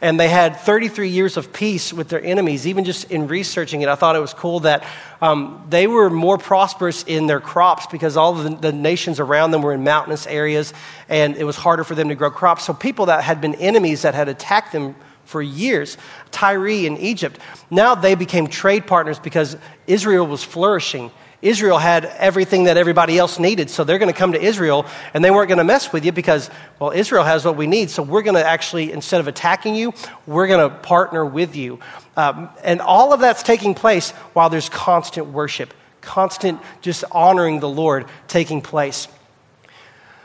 and 0.00 0.18
they 0.18 0.30
had 0.30 0.56
33 0.56 1.10
years 1.10 1.36
of 1.36 1.52
peace 1.52 1.92
with 1.92 2.08
their 2.08 2.24
enemies. 2.24 2.66
Even 2.66 2.86
just 2.86 3.10
in 3.10 3.28
researching 3.28 3.82
it, 3.82 3.90
I 3.90 3.94
thought 3.94 4.16
it 4.16 4.20
was 4.20 4.32
cool 4.32 4.60
that 4.60 4.82
um, 5.20 5.66
they 5.68 5.86
were 5.86 6.08
more 6.08 6.38
prosperous 6.38 7.02
in 7.02 7.26
their 7.26 7.40
crops 7.40 7.86
because 7.88 8.16
all 8.16 8.38
of 8.38 8.44
the, 8.44 8.70
the, 8.70 8.72
nations 8.72 9.20
around 9.20 9.50
them 9.50 9.60
were 9.60 9.74
in 9.74 9.84
mountainous 9.84 10.26
areas, 10.26 10.72
and 11.10 11.36
it 11.36 11.44
was 11.44 11.56
harder 11.56 11.84
for 11.84 11.94
them 11.94 12.08
to 12.08 12.14
grow 12.14 12.30
crops. 12.30 12.64
So 12.64 12.72
people 12.72 13.04
that 13.06 13.22
had 13.22 13.42
been 13.42 13.54
enemies 13.56 14.00
that 14.00 14.14
had 14.14 14.30
attacked 14.30 14.72
them 14.72 14.94
for 15.32 15.42
years, 15.42 15.96
Tyre 16.30 16.68
in 16.68 16.96
Egypt. 16.98 17.40
Now 17.70 17.94
they 17.94 18.14
became 18.14 18.46
trade 18.46 18.86
partners 18.86 19.18
because 19.18 19.56
Israel 19.86 20.26
was 20.26 20.44
flourishing. 20.44 21.10
Israel 21.40 21.78
had 21.78 22.04
everything 22.04 22.64
that 22.64 22.76
everybody 22.76 23.18
else 23.18 23.40
needed, 23.40 23.68
so 23.68 23.82
they're 23.82 23.98
going 23.98 24.12
to 24.12 24.18
come 24.18 24.32
to 24.32 24.40
Israel 24.40 24.86
and 25.12 25.24
they 25.24 25.30
weren't 25.32 25.48
going 25.48 25.58
to 25.58 25.64
mess 25.64 25.92
with 25.92 26.04
you 26.04 26.12
because, 26.12 26.48
well, 26.78 26.92
Israel 26.92 27.24
has 27.24 27.44
what 27.44 27.56
we 27.56 27.66
need, 27.66 27.90
so 27.90 28.02
we're 28.02 28.22
going 28.22 28.36
to 28.36 28.46
actually, 28.46 28.92
instead 28.92 29.20
of 29.20 29.26
attacking 29.26 29.74
you, 29.74 29.92
we're 30.26 30.46
going 30.46 30.70
to 30.70 30.76
partner 30.76 31.26
with 31.26 31.56
you. 31.56 31.80
Um, 32.16 32.48
and 32.62 32.80
all 32.80 33.12
of 33.12 33.18
that's 33.18 33.42
taking 33.42 33.74
place 33.74 34.10
while 34.34 34.50
there's 34.50 34.68
constant 34.68 35.28
worship, 35.28 35.74
constant 36.00 36.60
just 36.80 37.02
honoring 37.10 37.58
the 37.58 37.68
Lord 37.68 38.06
taking 38.28 38.60
place. 38.60 39.08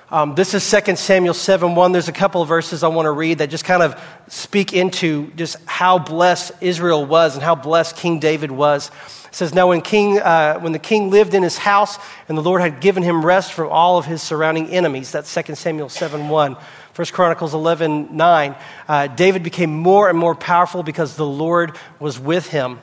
Um, 0.10 0.36
this 0.36 0.54
is 0.54 0.72
2 0.72 0.96
Samuel 0.96 1.34
7 1.34 1.76
1. 1.76 1.92
There's 1.92 2.08
a 2.08 2.14
couple 2.14 2.42
of 2.42 2.48
verses 2.48 2.82
I 2.82 2.88
want 2.88 3.08
to 3.08 3.12
read 3.12 3.40
that 3.40 3.50
just 3.50 3.66
kind 3.66 3.84
of 3.84 4.02
speak 4.30 4.72
into 4.72 5.30
just 5.32 5.58
how 5.66 6.00
blessed 6.00 6.54
Israel 6.62 7.06
was 7.06 7.36
and 7.36 7.44
how 7.44 7.56
blessed 7.56 7.98
King 7.98 8.20
David 8.20 8.50
was. 8.50 8.90
It 9.26 9.36
says, 9.36 9.54
Now, 9.54 9.68
when, 9.68 9.82
king, 9.82 10.18
uh, 10.18 10.60
when 10.60 10.72
the 10.72 10.80
king 10.80 11.10
lived 11.10 11.34
in 11.34 11.44
his 11.44 11.58
house 11.58 11.98
and 12.30 12.38
the 12.38 12.42
Lord 12.42 12.62
had 12.62 12.80
given 12.80 13.04
him 13.04 13.26
rest 13.26 13.52
from 13.52 13.68
all 13.70 13.98
of 13.98 14.06
his 14.06 14.22
surrounding 14.22 14.70
enemies, 14.70 15.12
that's 15.12 15.34
2 15.34 15.56
Samuel 15.56 15.90
7 15.90 16.30
1. 16.30 16.54
1 16.54 17.06
Chronicles 17.08 17.54
11 17.54 18.16
9. 18.16 18.56
Uh, 18.88 19.08
David 19.08 19.44
became 19.44 19.78
more 19.78 20.08
and 20.08 20.18
more 20.18 20.36
powerful 20.36 20.84
because 20.84 21.18
the 21.18 21.28
Lord 21.28 21.78
was 22.00 22.18
with 22.18 22.48
him. 22.48 22.80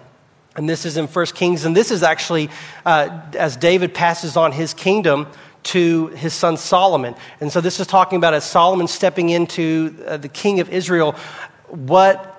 And 0.57 0.69
this 0.69 0.85
is 0.85 0.99
in 0.99 1.07
1 1.07 1.27
Kings. 1.29 1.65
And 1.65 1.75
this 1.75 1.91
is 1.91 2.03
actually 2.03 2.51
uh, 2.85 3.23
as 3.33 3.57
David 3.57 3.95
passes 3.95 4.37
on 4.37 4.53
his 4.53 4.75
kingdom 4.75 5.27
to 5.65 6.09
his 6.09 6.33
son 6.33 6.57
Solomon. 6.57 7.15
And 7.41 7.51
so 7.51 7.61
this 7.61 7.81
is 7.81 7.87
talking 7.87 8.17
about 8.17 8.35
as 8.35 8.45
Solomon 8.45 8.87
stepping 8.87 9.31
into 9.31 9.97
uh, 10.07 10.17
the 10.17 10.29
king 10.29 10.61
of 10.61 10.71
Israel, 10.71 11.13
what 11.69 12.31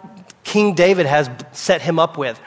King 0.44 0.76
David 0.76 1.06
has 1.06 1.30
set 1.52 1.82
him 1.82 2.00
up 2.00 2.18
with. 2.18 2.40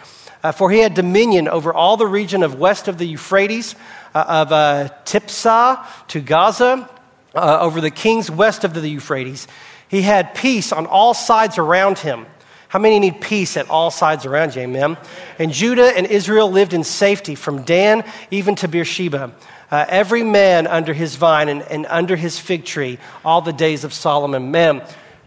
Uh, 0.43 0.53
for 0.53 0.71
he 0.71 0.79
had 0.79 0.95
dominion 0.95 1.49
over 1.49 1.75
all 1.75 1.97
the 1.97 2.07
region 2.07 2.43
of 2.43 2.59
west 2.59 2.87
of 2.87 2.97
the 2.97 3.05
Euphrates, 3.05 3.75
uh, 4.15 4.25
of 4.29 4.53
uh, 4.53 4.89
Tiphsah 5.05 5.85
to 6.09 6.21
Gaza, 6.21 6.89
uh, 7.35 7.59
over 7.61 7.81
the 7.81 7.91
kings 7.91 8.31
west 8.31 8.65
of 8.65 8.73
the 8.73 8.89
Euphrates. 8.89 9.49
He 9.89 10.03
had 10.03 10.35
peace 10.35 10.73
on 10.73 10.87
all 10.87 11.13
sides 11.13 11.59
around 11.59 11.99
him. 11.99 12.27
How 12.69 12.79
many 12.79 13.01
need 13.01 13.21
peace 13.21 13.57
at 13.57 13.69
all 13.71 13.91
sides 13.91 14.27
around 14.27 14.55
you? 14.55 14.63
Amen. 14.63 14.97
And 15.39 15.53
Judah 15.53 15.97
and 15.97 16.07
Israel 16.07 16.51
lived 16.51 16.75
in 16.75 16.85
safety 16.85 17.35
from 17.35 17.63
Dan 17.63 18.05
even 18.31 18.55
to 18.57 18.69
Beersheba 18.69 19.33
uh, 19.71 19.85
every 19.89 20.23
man 20.23 20.67
under 20.67 20.95
his 20.95 21.17
vine 21.17 21.49
and, 21.49 21.63
and 21.63 21.87
under 21.87 22.17
his 22.17 22.39
fig 22.39 22.65
tree 22.65 22.99
all 23.25 23.41
the 23.41 23.53
days 23.53 23.85
of 23.85 23.93
Solomon. 23.93 24.51
Men, 24.51 24.83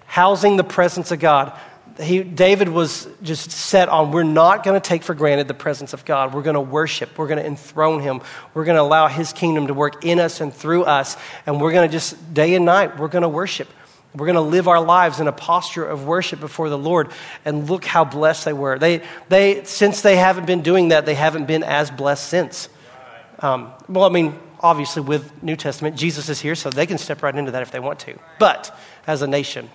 housing 0.06 0.58
the 0.58 0.64
presence 0.64 1.12
of 1.12 1.20
God. 1.20 1.58
He, 2.02 2.24
David 2.24 2.70
was 2.70 3.08
just 3.22 3.52
set 3.52 3.90
on 3.90 4.12
we're 4.12 4.24
not 4.24 4.64
going 4.64 4.80
to 4.80 4.86
take 4.86 5.04
for 5.04 5.14
granted 5.14 5.48
the 5.48 5.54
presence 5.54 5.94
of 5.94 6.06
God. 6.06 6.34
We're 6.34 6.42
going 6.42 6.56
to 6.56 6.62
worship. 6.62 7.18
We're 7.18 7.28
going 7.28 7.40
to 7.40 7.46
enthrone 7.46 8.02
him. 8.02 8.22
We're 8.54 8.66
going 8.66 8.78
to 8.78 8.82
allow 8.82 9.08
his 9.08 9.34
kingdom 9.34 9.68
to 9.68 9.74
work 9.74 10.04
in 10.04 10.20
us 10.20 10.42
and 10.42 10.54
through 10.54 10.84
us. 10.84 11.18
And 11.46 11.62
we're 11.62 11.74
going 11.74 11.88
to 11.88 11.92
just, 11.92 12.34
day 12.34 12.56
and 12.56 12.66
night, 12.66 12.98
we're 12.98 13.10
going 13.10 13.22
to 13.24 13.30
worship. 13.30 13.68
We're 14.16 14.26
going 14.26 14.36
to 14.36 14.42
live 14.42 14.68
our 14.68 14.82
lives 14.82 15.20
in 15.20 15.28
a 15.28 15.32
posture 15.32 15.86
of 15.86 16.06
worship 16.06 16.40
before 16.40 16.70
the 16.70 16.78
Lord. 16.78 17.12
And 17.46 17.70
look 17.70 17.86
how 17.86 18.04
blessed 18.06 18.46
they 18.46 18.54
were. 18.54 18.80
They, 18.80 19.04
they, 19.30 19.64
since 19.66 20.02
they 20.02 20.16
haven't 20.16 20.48
been 20.48 20.62
doing 20.62 20.90
that, 20.90 21.06
they 21.06 21.16
haven't 21.16 21.46
been 21.46 21.64
as 21.64 21.92
blessed 21.92 22.28
since. 22.28 22.70
Um, 23.42 23.72
well, 23.90 24.06
I 24.06 24.10
mean, 24.10 24.38
obviously, 24.60 25.02
with 25.02 25.42
New 25.44 25.56
Testament, 25.56 25.96
Jesus 25.96 26.30
is 26.30 26.40
here, 26.40 26.56
so 26.56 26.70
they 26.70 26.86
can 26.86 26.98
step 26.98 27.24
right 27.24 27.36
into 27.36 27.52
that 27.52 27.62
if 27.62 27.72
they 27.72 27.80
want 27.80 28.00
to. 28.02 28.18
But 28.40 28.78
as 29.08 29.22
a 29.22 29.28
nation, 29.28 29.70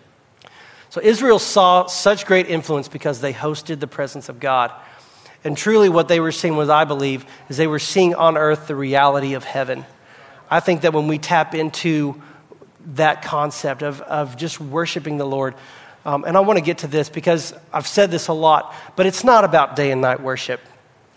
so 0.88 1.00
Israel 1.00 1.38
saw 1.38 1.86
such 1.86 2.26
great 2.26 2.48
influence 2.48 2.88
because 2.88 3.20
they 3.20 3.32
hosted 3.32 3.80
the 3.80 3.86
presence 3.86 4.28
of 4.28 4.40
God. 4.40 4.72
And 5.44 5.56
truly, 5.56 5.88
what 5.88 6.08
they 6.08 6.20
were 6.20 6.32
seeing 6.32 6.56
was, 6.56 6.68
I 6.68 6.84
believe, 6.84 7.26
is 7.48 7.56
they 7.56 7.66
were 7.66 7.78
seeing 7.78 8.14
on 8.14 8.36
earth 8.36 8.68
the 8.68 8.76
reality 8.76 9.34
of 9.34 9.44
heaven. 9.44 9.84
I 10.50 10.60
think 10.60 10.82
that 10.82 10.92
when 10.92 11.08
we 11.08 11.18
tap 11.18 11.54
into 11.54 12.20
that 12.94 13.22
concept 13.22 13.82
of, 13.82 14.00
of 14.02 14.36
just 14.36 14.60
worshiping 14.60 15.18
the 15.18 15.26
Lord, 15.26 15.54
um, 16.04 16.24
and 16.24 16.36
I 16.36 16.40
want 16.40 16.56
to 16.58 16.64
get 16.64 16.78
to 16.78 16.86
this 16.86 17.08
because 17.08 17.52
I've 17.72 17.86
said 17.86 18.12
this 18.12 18.28
a 18.28 18.32
lot, 18.32 18.74
but 18.94 19.06
it's 19.06 19.24
not 19.24 19.44
about 19.44 19.74
day 19.74 19.90
and 19.90 20.00
night 20.00 20.20
worship. 20.20 20.60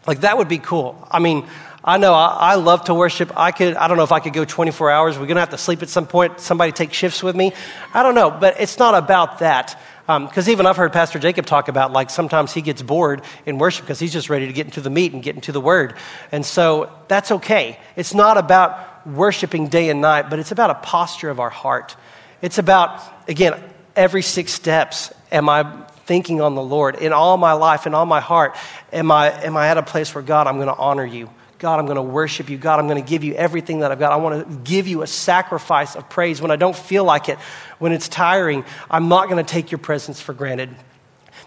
Like, 0.08 0.22
that 0.22 0.38
would 0.38 0.48
be 0.48 0.58
cool. 0.58 1.08
I 1.12 1.20
mean, 1.20 1.48
I 1.84 1.98
know 1.98 2.14
I, 2.14 2.28
I, 2.28 2.56
love 2.56 2.86
to 2.86 2.94
worship. 2.94 3.32
I 3.38 3.52
could, 3.52 3.76
I 3.76 3.88
don't 3.88 3.96
know 3.96 4.04
if 4.04 4.12
I 4.12 4.20
could 4.20 4.34
go 4.34 4.44
24 4.44 4.92
hours. 4.92 5.18
We're 5.18 5.28
going 5.28 5.36
to 5.36 5.42
have 5.42 5.52
to 5.52 5.58
sleep 5.58 5.82
at 5.82 5.90
some 5.90 6.08
point. 6.08 6.40
Somebody 6.42 6.74
take 6.74 6.94
shifts 6.94 7.24
with 7.24 7.36
me. 7.36 7.54
I 7.94 8.04
don't 8.04 8.16
know, 8.16 8.30
but 8.32 8.60
it's 8.60 8.78
not 8.78 8.96
about 8.96 9.40
that. 9.40 9.80
Because 10.06 10.48
um, 10.48 10.52
even 10.52 10.66
I've 10.66 10.76
heard 10.76 10.92
Pastor 10.92 11.20
Jacob 11.20 11.46
talk 11.46 11.68
about 11.68 11.94
like 11.94 12.10
sometimes 12.10 12.52
he 12.52 12.62
gets 12.62 12.82
bored 12.82 13.22
in 13.46 13.60
worship 13.60 13.86
because 13.86 14.00
he's 14.00 14.12
just 14.12 14.30
ready 14.30 14.48
to 14.48 14.54
get 14.54 14.66
into 14.66 14.82
the 14.82 14.90
meat 14.90 15.14
and 15.14 15.22
get 15.22 15.36
into 15.36 15.52
the 15.52 15.62
word. 15.62 15.96
And 16.32 16.46
so 16.46 16.92
that's 17.08 17.32
okay. 17.32 17.80
It's 17.96 18.16
not 18.16 18.38
about 18.38 19.08
worshiping 19.08 19.68
day 19.68 19.90
and 19.90 20.02
night, 20.02 20.30
but 20.30 20.40
it's 20.40 20.52
about 20.52 20.72
a 20.72 20.76
posture 20.76 21.30
of 21.30 21.40
our 21.40 21.52
heart. 21.52 21.96
It's 22.42 22.58
about, 22.58 23.02
again, 23.30 23.54
every 23.96 24.24
six 24.24 24.52
steps. 24.52 25.14
Am 25.32 25.48
I 25.48 25.86
thinking 26.08 26.42
on 26.42 26.56
the 26.56 26.64
Lord 26.64 26.96
in 26.96 27.14
all 27.14 27.38
my 27.38 27.54
life, 27.54 27.86
in 27.86 27.94
all 27.94 28.08
my 28.08 28.20
heart? 28.20 28.58
Am 28.92 29.12
I, 29.12 29.30
am 29.44 29.56
I 29.56 29.68
at 29.68 29.78
a 29.78 29.84
place 29.84 30.14
where 30.16 30.24
God, 30.24 30.48
I'm 30.48 30.56
going 30.56 30.68
to 30.68 30.76
honor 30.76 31.06
you? 31.06 31.30
God, 31.60 31.78
I'm 31.78 31.86
going 31.86 31.98
to 31.98 32.02
worship 32.02 32.50
you. 32.50 32.58
God, 32.58 32.80
I'm 32.80 32.88
going 32.88 33.04
to 33.04 33.08
give 33.08 33.22
you 33.22 33.34
everything 33.34 33.80
that 33.80 33.92
I've 33.92 34.00
got. 34.00 34.14
I 34.14 34.16
want 34.16 34.48
to 34.48 34.56
give 34.70 34.88
you 34.88 35.02
a 35.02 35.08
sacrifice 35.08 35.98
of 35.98 36.10
praise 36.10 36.42
when 36.42 36.52
I 36.52 36.56
don't 36.56 36.76
feel 36.76 37.04
like 37.04 37.28
it, 37.28 37.38
when 37.80 37.92
it's 37.92 38.08
tiring. 38.08 38.64
I'm 38.90 39.10
not 39.10 39.28
going 39.28 39.44
to 39.46 39.50
take 39.50 39.70
your 39.70 39.78
presence 39.78 40.22
for 40.22 40.34
granted. 40.34 40.74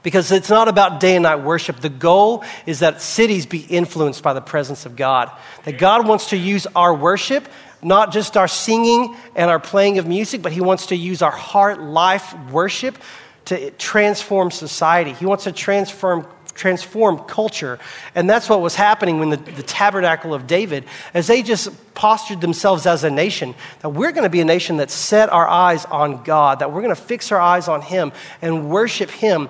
Because 0.02 0.30
it's 0.30 0.50
not 0.50 0.68
about 0.68 1.00
day 1.00 1.16
and 1.16 1.22
night 1.22 1.36
worship. 1.36 1.80
The 1.80 1.88
goal 1.88 2.44
is 2.66 2.80
that 2.80 3.00
cities 3.00 3.46
be 3.46 3.60
influenced 3.60 4.22
by 4.22 4.34
the 4.34 4.40
presence 4.42 4.84
of 4.84 4.96
God. 4.96 5.30
That 5.64 5.78
God 5.78 6.06
wants 6.06 6.30
to 6.30 6.36
use 6.36 6.66
our 6.76 6.94
worship, 6.94 7.48
not 7.82 8.12
just 8.12 8.36
our 8.36 8.48
singing 8.48 9.16
and 9.34 9.48
our 9.48 9.60
playing 9.60 9.96
of 9.96 10.06
music, 10.06 10.42
but 10.42 10.52
He 10.52 10.60
wants 10.60 10.86
to 10.86 10.96
use 10.96 11.22
our 11.22 11.30
heart, 11.30 11.80
life, 11.80 12.34
worship 12.50 12.98
to 13.46 13.70
transform 13.72 14.50
society. 14.50 15.12
He 15.14 15.24
wants 15.24 15.44
to 15.44 15.52
transform 15.52 16.26
transform 16.54 17.18
culture. 17.20 17.78
And 18.14 18.28
that's 18.28 18.48
what 18.48 18.60
was 18.60 18.74
happening 18.74 19.18
when 19.18 19.30
the, 19.30 19.36
the, 19.36 19.62
tabernacle 19.62 20.34
of 20.34 20.46
David, 20.46 20.84
as 21.14 21.26
they 21.26 21.42
just 21.42 21.70
postured 21.94 22.40
themselves 22.40 22.86
as 22.86 23.04
a 23.04 23.10
nation, 23.10 23.54
that 23.80 23.90
we're 23.90 24.12
going 24.12 24.24
to 24.24 24.30
be 24.30 24.40
a 24.40 24.44
nation 24.44 24.78
that 24.78 24.90
set 24.90 25.30
our 25.30 25.48
eyes 25.48 25.84
on 25.86 26.22
God, 26.24 26.58
that 26.58 26.72
we're 26.72 26.82
going 26.82 26.94
to 26.94 27.00
fix 27.00 27.32
our 27.32 27.40
eyes 27.40 27.68
on 27.68 27.82
Him 27.82 28.12
and 28.40 28.70
worship 28.70 29.10
Him 29.10 29.48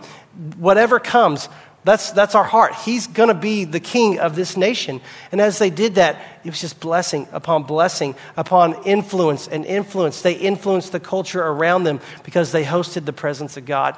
whatever 0.56 0.98
comes, 0.98 1.48
that's, 1.84 2.12
that's 2.12 2.34
our 2.34 2.44
heart. 2.44 2.74
He's 2.74 3.08
going 3.08 3.28
to 3.28 3.34
be 3.34 3.64
the 3.64 3.80
king 3.80 4.20
of 4.20 4.36
this 4.36 4.56
nation. 4.56 5.00
And 5.32 5.40
as 5.40 5.58
they 5.58 5.70
did 5.70 5.96
that, 5.96 6.22
it 6.44 6.50
was 6.50 6.60
just 6.60 6.78
blessing 6.78 7.26
upon 7.32 7.64
blessing 7.64 8.14
upon 8.36 8.84
influence 8.84 9.48
and 9.48 9.66
influence. 9.66 10.22
They 10.22 10.34
influenced 10.34 10.92
the 10.92 11.00
culture 11.00 11.42
around 11.42 11.84
them 11.84 12.00
because 12.22 12.52
they 12.52 12.64
hosted 12.64 13.04
the 13.04 13.12
presence 13.12 13.56
of 13.56 13.66
God. 13.66 13.96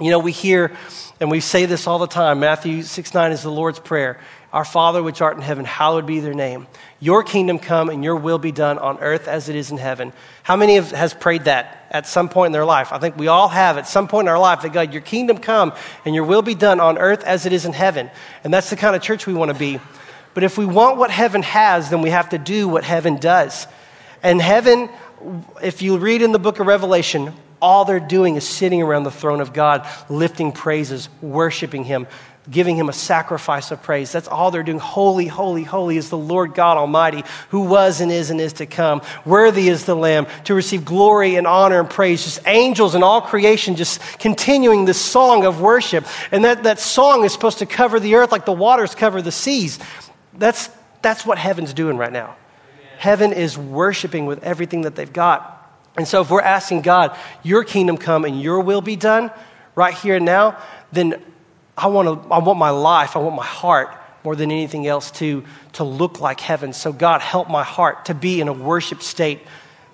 You 0.00 0.10
know, 0.10 0.20
we 0.20 0.32
hear 0.32 0.76
and 1.20 1.30
we 1.30 1.40
say 1.40 1.66
this 1.66 1.88
all 1.88 1.98
the 1.98 2.06
time 2.06 2.38
Matthew 2.38 2.82
6 2.82 3.14
9 3.14 3.32
is 3.32 3.42
the 3.42 3.50
Lord's 3.50 3.80
Prayer. 3.80 4.20
Our 4.52 4.64
Father 4.64 5.02
which 5.02 5.20
art 5.20 5.36
in 5.36 5.42
heaven, 5.42 5.64
hallowed 5.64 6.06
be 6.06 6.20
their 6.20 6.32
name. 6.32 6.68
Your 7.00 7.22
kingdom 7.22 7.58
come 7.58 7.90
and 7.90 8.02
your 8.02 8.16
will 8.16 8.38
be 8.38 8.52
done 8.52 8.78
on 8.78 8.98
earth 9.00 9.28
as 9.28 9.50
it 9.50 9.56
is 9.56 9.70
in 9.70 9.76
heaven. 9.76 10.12
How 10.42 10.56
many 10.56 10.76
have, 10.76 10.90
has 10.92 11.12
prayed 11.12 11.44
that 11.44 11.86
at 11.90 12.06
some 12.06 12.30
point 12.30 12.46
in 12.46 12.52
their 12.52 12.64
life? 12.64 12.92
I 12.92 12.98
think 12.98 13.16
we 13.18 13.26
all 13.26 13.48
have 13.48 13.76
at 13.76 13.86
some 13.86 14.08
point 14.08 14.26
in 14.26 14.30
our 14.30 14.38
life 14.38 14.62
that 14.62 14.72
God, 14.72 14.92
your 14.92 15.02
kingdom 15.02 15.36
come 15.36 15.74
and 16.06 16.14
your 16.14 16.24
will 16.24 16.40
be 16.40 16.54
done 16.54 16.80
on 16.80 16.96
earth 16.96 17.24
as 17.24 17.44
it 17.44 17.52
is 17.52 17.66
in 17.66 17.74
heaven. 17.74 18.10
And 18.42 18.54
that's 18.54 18.70
the 18.70 18.76
kind 18.76 18.96
of 18.96 19.02
church 19.02 19.26
we 19.26 19.34
want 19.34 19.50
to 19.50 19.58
be. 19.58 19.80
But 20.32 20.44
if 20.44 20.56
we 20.56 20.64
want 20.64 20.96
what 20.96 21.10
heaven 21.10 21.42
has, 21.42 21.90
then 21.90 22.00
we 22.00 22.10
have 22.10 22.30
to 22.30 22.38
do 22.38 22.68
what 22.68 22.84
heaven 22.84 23.16
does. 23.16 23.66
And 24.22 24.40
heaven, 24.40 24.88
if 25.62 25.82
you 25.82 25.98
read 25.98 26.22
in 26.22 26.32
the 26.32 26.38
book 26.38 26.58
of 26.58 26.66
Revelation, 26.66 27.34
all 27.60 27.84
they're 27.84 28.00
doing 28.00 28.36
is 28.36 28.46
sitting 28.46 28.82
around 28.82 29.04
the 29.04 29.10
throne 29.10 29.40
of 29.40 29.52
God, 29.52 29.86
lifting 30.08 30.52
praises, 30.52 31.08
worshiping 31.20 31.84
Him, 31.84 32.06
giving 32.50 32.76
him 32.76 32.88
a 32.88 32.92
sacrifice 32.92 33.70
of 33.70 33.82
praise. 33.82 34.10
That's 34.12 34.28
all 34.28 34.50
they're 34.50 34.62
doing. 34.62 34.78
Holy, 34.78 35.26
holy, 35.26 35.64
holy 35.64 35.96
is 35.96 36.08
the 36.08 36.18
Lord 36.18 36.54
God 36.54 36.76
Almighty, 36.76 37.24
who 37.50 37.62
was 37.62 38.00
and 38.00 38.10
is 38.10 38.30
and 38.30 38.40
is 38.40 38.54
to 38.54 38.66
come. 38.66 39.02
Worthy 39.24 39.68
is 39.68 39.84
the 39.84 39.94
Lamb 39.94 40.26
to 40.44 40.54
receive 40.54 40.84
glory 40.84 41.36
and 41.36 41.46
honor 41.46 41.80
and 41.80 41.90
praise. 41.90 42.24
Just 42.24 42.46
angels 42.46 42.94
and 42.94 43.04
all 43.04 43.20
creation 43.20 43.76
just 43.76 44.00
continuing 44.18 44.84
this 44.84 45.00
song 45.00 45.44
of 45.44 45.60
worship. 45.60 46.06
And 46.32 46.44
that, 46.44 46.62
that 46.62 46.78
song 46.78 47.24
is 47.24 47.32
supposed 47.32 47.58
to 47.58 47.66
cover 47.66 48.00
the 48.00 48.14
earth 48.14 48.32
like 48.32 48.46
the 48.46 48.52
waters 48.52 48.94
cover 48.94 49.20
the 49.20 49.32
seas. 49.32 49.78
That's, 50.34 50.70
that's 51.02 51.26
what 51.26 51.38
heaven's 51.38 51.74
doing 51.74 51.96
right 51.96 52.12
now. 52.12 52.36
Heaven 52.98 53.32
is 53.32 53.56
worshiping 53.56 54.26
with 54.26 54.42
everything 54.42 54.82
that 54.82 54.96
they've 54.96 55.12
got. 55.12 55.57
And 55.98 56.06
so 56.06 56.22
if 56.22 56.30
we're 56.30 56.40
asking 56.40 56.82
God, 56.82 57.14
your 57.42 57.64
kingdom 57.64 57.98
come 57.98 58.24
and 58.24 58.40
your 58.40 58.60
will 58.60 58.80
be 58.80 58.94
done 58.94 59.32
right 59.74 59.92
here 59.92 60.14
and 60.14 60.24
now, 60.24 60.56
then 60.92 61.20
I 61.76 61.88
want, 61.88 62.22
to, 62.22 62.32
I 62.32 62.38
want 62.38 62.56
my 62.58 62.70
life, 62.70 63.16
I 63.16 63.18
want 63.18 63.34
my 63.34 63.44
heart 63.44 63.92
more 64.22 64.36
than 64.36 64.52
anything 64.52 64.86
else 64.86 65.10
to, 65.12 65.44
to 65.72 65.84
look 65.84 66.20
like 66.20 66.38
heaven. 66.38 66.72
So, 66.72 66.92
God, 66.92 67.20
help 67.20 67.50
my 67.50 67.64
heart 67.64 68.04
to 68.06 68.14
be 68.14 68.40
in 68.40 68.46
a 68.46 68.52
worship 68.52 69.02
state 69.02 69.40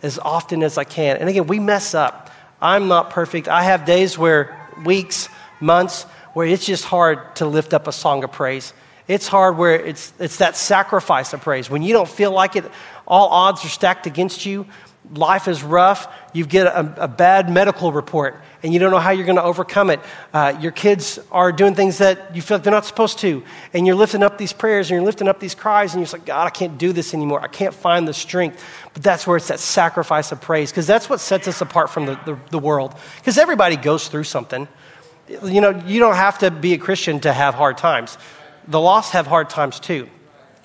as 0.02 0.18
often 0.18 0.62
as 0.62 0.76
I 0.76 0.84
can. 0.84 1.16
And 1.16 1.28
again, 1.28 1.46
we 1.46 1.58
mess 1.58 1.94
up. 1.94 2.30
I'm 2.60 2.86
not 2.86 3.08
perfect. 3.08 3.48
I 3.48 3.62
have 3.62 3.86
days 3.86 4.18
where, 4.18 4.70
weeks, 4.84 5.30
months, 5.58 6.02
where 6.34 6.46
it's 6.46 6.66
just 6.66 6.84
hard 6.84 7.36
to 7.36 7.46
lift 7.46 7.72
up 7.72 7.86
a 7.88 7.92
song 7.92 8.24
of 8.24 8.32
praise. 8.32 8.74
It's 9.08 9.26
hard 9.26 9.56
where 9.56 9.74
it's, 9.74 10.12
it's 10.18 10.36
that 10.38 10.56
sacrifice 10.56 11.32
of 11.32 11.40
praise. 11.40 11.70
When 11.70 11.82
you 11.82 11.94
don't 11.94 12.08
feel 12.08 12.30
like 12.30 12.56
it, 12.56 12.64
all 13.06 13.28
odds 13.28 13.64
are 13.64 13.68
stacked 13.68 14.06
against 14.06 14.44
you 14.44 14.66
life 15.12 15.48
is 15.48 15.62
rough, 15.62 16.12
you 16.32 16.46
get 16.46 16.66
a, 16.66 17.04
a, 17.04 17.08
bad 17.08 17.50
medical 17.50 17.92
report 17.92 18.40
and 18.62 18.72
you 18.72 18.78
don't 18.78 18.90
know 18.90 18.98
how 18.98 19.10
you're 19.10 19.26
going 19.26 19.36
to 19.36 19.42
overcome 19.42 19.90
it. 19.90 20.00
Uh, 20.32 20.56
your 20.60 20.72
kids 20.72 21.18
are 21.30 21.52
doing 21.52 21.74
things 21.74 21.98
that 21.98 22.34
you 22.34 22.40
feel 22.40 22.56
like 22.56 22.64
they're 22.64 22.72
not 22.72 22.86
supposed 22.86 23.18
to, 23.18 23.44
and 23.74 23.86
you're 23.86 23.94
lifting 23.94 24.22
up 24.22 24.38
these 24.38 24.54
prayers 24.54 24.90
and 24.90 24.96
you're 24.96 25.04
lifting 25.04 25.28
up 25.28 25.38
these 25.38 25.54
cries, 25.54 25.92
and 25.92 26.00
you're 26.00 26.04
just 26.04 26.14
like, 26.14 26.24
God, 26.24 26.46
I 26.46 26.50
can't 26.50 26.78
do 26.78 26.92
this 26.92 27.12
anymore. 27.12 27.40
I 27.42 27.48
can't 27.48 27.74
find 27.74 28.08
the 28.08 28.14
strength. 28.14 28.64
But 28.94 29.02
that's 29.02 29.26
where 29.26 29.36
it's 29.36 29.48
that 29.48 29.60
sacrifice 29.60 30.32
of 30.32 30.40
praise, 30.40 30.70
because 30.70 30.86
that's 30.86 31.10
what 31.10 31.20
sets 31.20 31.46
us 31.46 31.60
apart 31.60 31.90
from 31.90 32.06
the, 32.06 32.18
the, 32.24 32.38
the 32.50 32.58
world. 32.58 32.94
Because 33.16 33.36
everybody 33.36 33.76
goes 33.76 34.08
through 34.08 34.24
something. 34.24 34.66
You 35.28 35.60
know, 35.60 35.82
you 35.86 36.00
don't 36.00 36.16
have 36.16 36.38
to 36.38 36.50
be 36.50 36.72
a 36.72 36.78
Christian 36.78 37.20
to 37.20 37.32
have 37.32 37.54
hard 37.54 37.76
times. 37.76 38.16
The 38.66 38.80
lost 38.80 39.12
have 39.12 39.26
hard 39.26 39.50
times 39.50 39.78
too. 39.78 40.08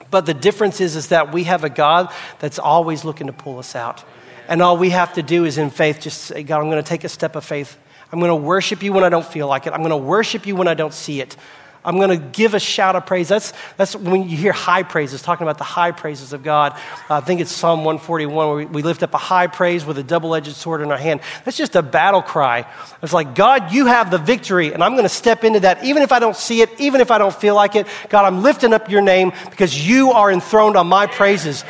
But 0.09 0.25
the 0.25 0.33
difference 0.33 0.79
is, 0.81 0.95
is 0.95 1.09
that 1.09 1.33
we 1.33 1.43
have 1.43 1.63
a 1.63 1.69
God 1.69 2.11
that's 2.39 2.59
always 2.59 3.03
looking 3.03 3.27
to 3.27 3.33
pull 3.33 3.59
us 3.59 3.75
out. 3.75 4.03
And 4.49 4.63
all 4.63 4.77
we 4.77 4.89
have 4.89 5.13
to 5.13 5.21
do 5.21 5.45
is 5.45 5.59
in 5.59 5.69
faith 5.69 6.01
just 6.01 6.23
say, 6.23 6.41
God, 6.41 6.59
I'm 6.59 6.71
going 6.71 6.83
to 6.83 6.89
take 6.89 7.03
a 7.03 7.09
step 7.09 7.35
of 7.35 7.45
faith. 7.45 7.77
I'm 8.11 8.19
going 8.19 8.29
to 8.29 8.35
worship 8.35 8.81
you 8.81 8.91
when 8.91 9.03
I 9.03 9.09
don't 9.09 9.25
feel 9.25 9.47
like 9.47 9.67
it. 9.67 9.73
I'm 9.73 9.81
going 9.81 9.91
to 9.91 9.97
worship 9.97 10.47
you 10.47 10.55
when 10.55 10.67
I 10.67 10.73
don't 10.73 10.93
see 10.93 11.21
it. 11.21 11.37
I'm 11.85 11.97
going 11.97 12.09
to 12.09 12.17
give 12.17 12.55
a 12.55 12.59
shout 12.59 12.95
of 12.95 13.05
praise. 13.05 13.29
That's, 13.29 13.53
that's 13.77 13.95
when 13.95 14.27
you 14.27 14.35
hear 14.35 14.51
high 14.51 14.83
praises, 14.83 15.21
talking 15.21 15.45
about 15.45 15.59
the 15.59 15.63
high 15.63 15.91
praises 15.91 16.33
of 16.33 16.43
God. 16.43 16.73
Uh, 17.09 17.15
I 17.17 17.19
think 17.21 17.41
it's 17.41 17.51
Psalm 17.51 17.85
141 17.85 18.35
where 18.35 18.55
we, 18.55 18.65
we 18.65 18.81
lift 18.81 19.03
up 19.03 19.13
a 19.13 19.19
high 19.19 19.47
praise 19.47 19.85
with 19.85 19.97
a 19.99 20.03
double 20.03 20.33
edged 20.35 20.55
sword 20.55 20.81
in 20.81 20.91
our 20.91 20.97
hand. 20.97 21.21
That's 21.45 21.55
just 21.55 21.75
a 21.75 21.83
battle 21.83 22.21
cry. 22.21 22.65
It's 23.03 23.13
like, 23.13 23.35
God, 23.35 23.71
you 23.71 23.85
have 23.85 24.11
the 24.11 24.17
victory, 24.17 24.73
and 24.73 24.83
I'm 24.83 24.93
going 24.93 25.03
to 25.03 25.09
step 25.09 25.43
into 25.43 25.61
that 25.61 25.83
even 25.85 26.01
if 26.01 26.11
I 26.11 26.19
don't 26.19 26.35
see 26.35 26.61
it, 26.61 26.69
even 26.81 27.01
if 27.01 27.11
I 27.11 27.19
don't 27.19 27.35
feel 27.35 27.55
like 27.55 27.75
it. 27.75 27.87
God, 28.09 28.25
I'm 28.25 28.41
lifting 28.41 28.73
up 28.73 28.89
your 28.89 29.01
name 29.01 29.31
because 29.49 29.87
you 29.87 30.11
are 30.11 30.31
enthroned 30.31 30.75
on 30.75 30.87
my 30.87 31.05
praises. 31.05 31.63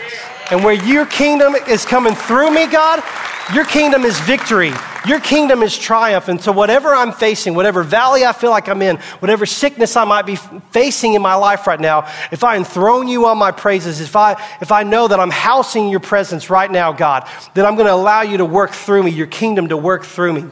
And 0.52 0.64
where 0.64 0.74
your 0.74 1.06
kingdom 1.06 1.56
is 1.68 1.86
coming 1.86 2.16
through 2.16 2.52
me, 2.52 2.68
God, 2.68 3.04
your 3.54 3.66
kingdom 3.66 4.04
is 4.04 4.20
victory. 4.22 4.72
Your 5.08 5.20
kingdom 5.20 5.64
is 5.64 5.78
triumph. 5.78 6.28
And 6.28 6.42
so, 6.42 6.52
whatever 6.52 6.94
I'm 6.94 7.12
facing, 7.12 7.56
whatever 7.56 7.84
valley 7.84 8.26
I 8.26 8.34
feel 8.34 8.50
like 8.50 8.68
I'm 8.68 8.82
in, 8.82 8.98
whatever 9.20 9.46
sickness 9.46 9.96
I 9.96 10.04
might 10.04 10.26
be 10.26 10.36
facing 10.36 11.14
in 11.14 11.22
my 11.22 11.36
life 11.36 11.68
right 11.68 11.80
now, 11.80 12.12
if 12.32 12.44
I 12.44 12.58
enthrone 12.58 13.08
you 13.08 13.26
on 13.28 13.38
my 13.38 13.52
praises, 13.52 14.02
if 14.02 14.16
I, 14.16 14.34
if 14.62 14.72
I 14.72 14.84
know 14.84 15.08
that 15.08 15.20
I'm 15.20 15.30
housing 15.30 15.90
your 15.90 16.02
presence 16.02 16.50
right 16.50 16.70
now, 16.70 16.92
God, 16.92 17.28
then 17.54 17.66
I'm 17.66 17.76
going 17.76 17.88
to 17.88 17.94
allow 17.94 18.22
you 18.22 18.38
to 18.38 18.46
work 18.46 18.72
through 18.72 19.04
me, 19.04 19.12
your 19.12 19.28
kingdom 19.28 19.70
to 19.70 19.78
work 19.78 20.04
through 20.04 20.34
me. 20.34 20.46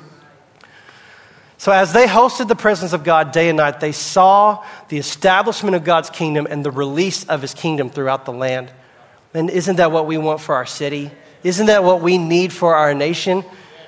So, 1.58 1.72
as 1.72 1.92
they 1.92 2.06
hosted 2.06 2.48
the 2.48 2.56
presence 2.56 2.94
of 2.94 3.04
God 3.04 3.32
day 3.32 3.50
and 3.50 3.58
night, 3.58 3.80
they 3.80 3.92
saw 3.92 4.64
the 4.88 4.98
establishment 4.98 5.76
of 5.76 5.84
God's 5.84 6.10
kingdom 6.10 6.48
and 6.50 6.64
the 6.64 6.72
release 6.72 7.26
of 7.26 7.42
his 7.42 7.54
kingdom 7.54 7.90
throughout 7.90 8.26
the 8.26 8.34
land. 8.34 8.72
And 9.34 9.50
isn't 9.50 9.76
that 9.76 9.92
what 9.92 10.08
we 10.08 10.18
want 10.18 10.42
for 10.42 10.56
our 10.56 10.66
city? 10.66 11.12
Isn't 11.44 11.68
that 11.68 11.84
what 11.84 12.02
we 12.02 12.18
need 12.18 12.52
for 12.52 12.76
our 12.76 12.94
nation? 12.94 13.44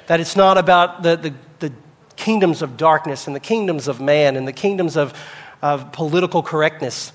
That 0.08 0.20
it's 0.20 0.36
not 0.36 0.58
about 0.58 1.04
the, 1.04 1.16
the, 1.16 1.34
the 1.60 1.74
kingdoms 2.16 2.62
of 2.62 2.78
darkness 2.78 3.28
and 3.28 3.36
the 3.36 3.40
kingdoms 3.40 3.88
of 3.88 4.00
man 4.00 4.36
and 4.36 4.48
the 4.48 4.54
kingdoms 4.54 4.98
of, 4.98 5.14
of 5.62 5.92
political 5.92 6.44
correctness, 6.44 7.12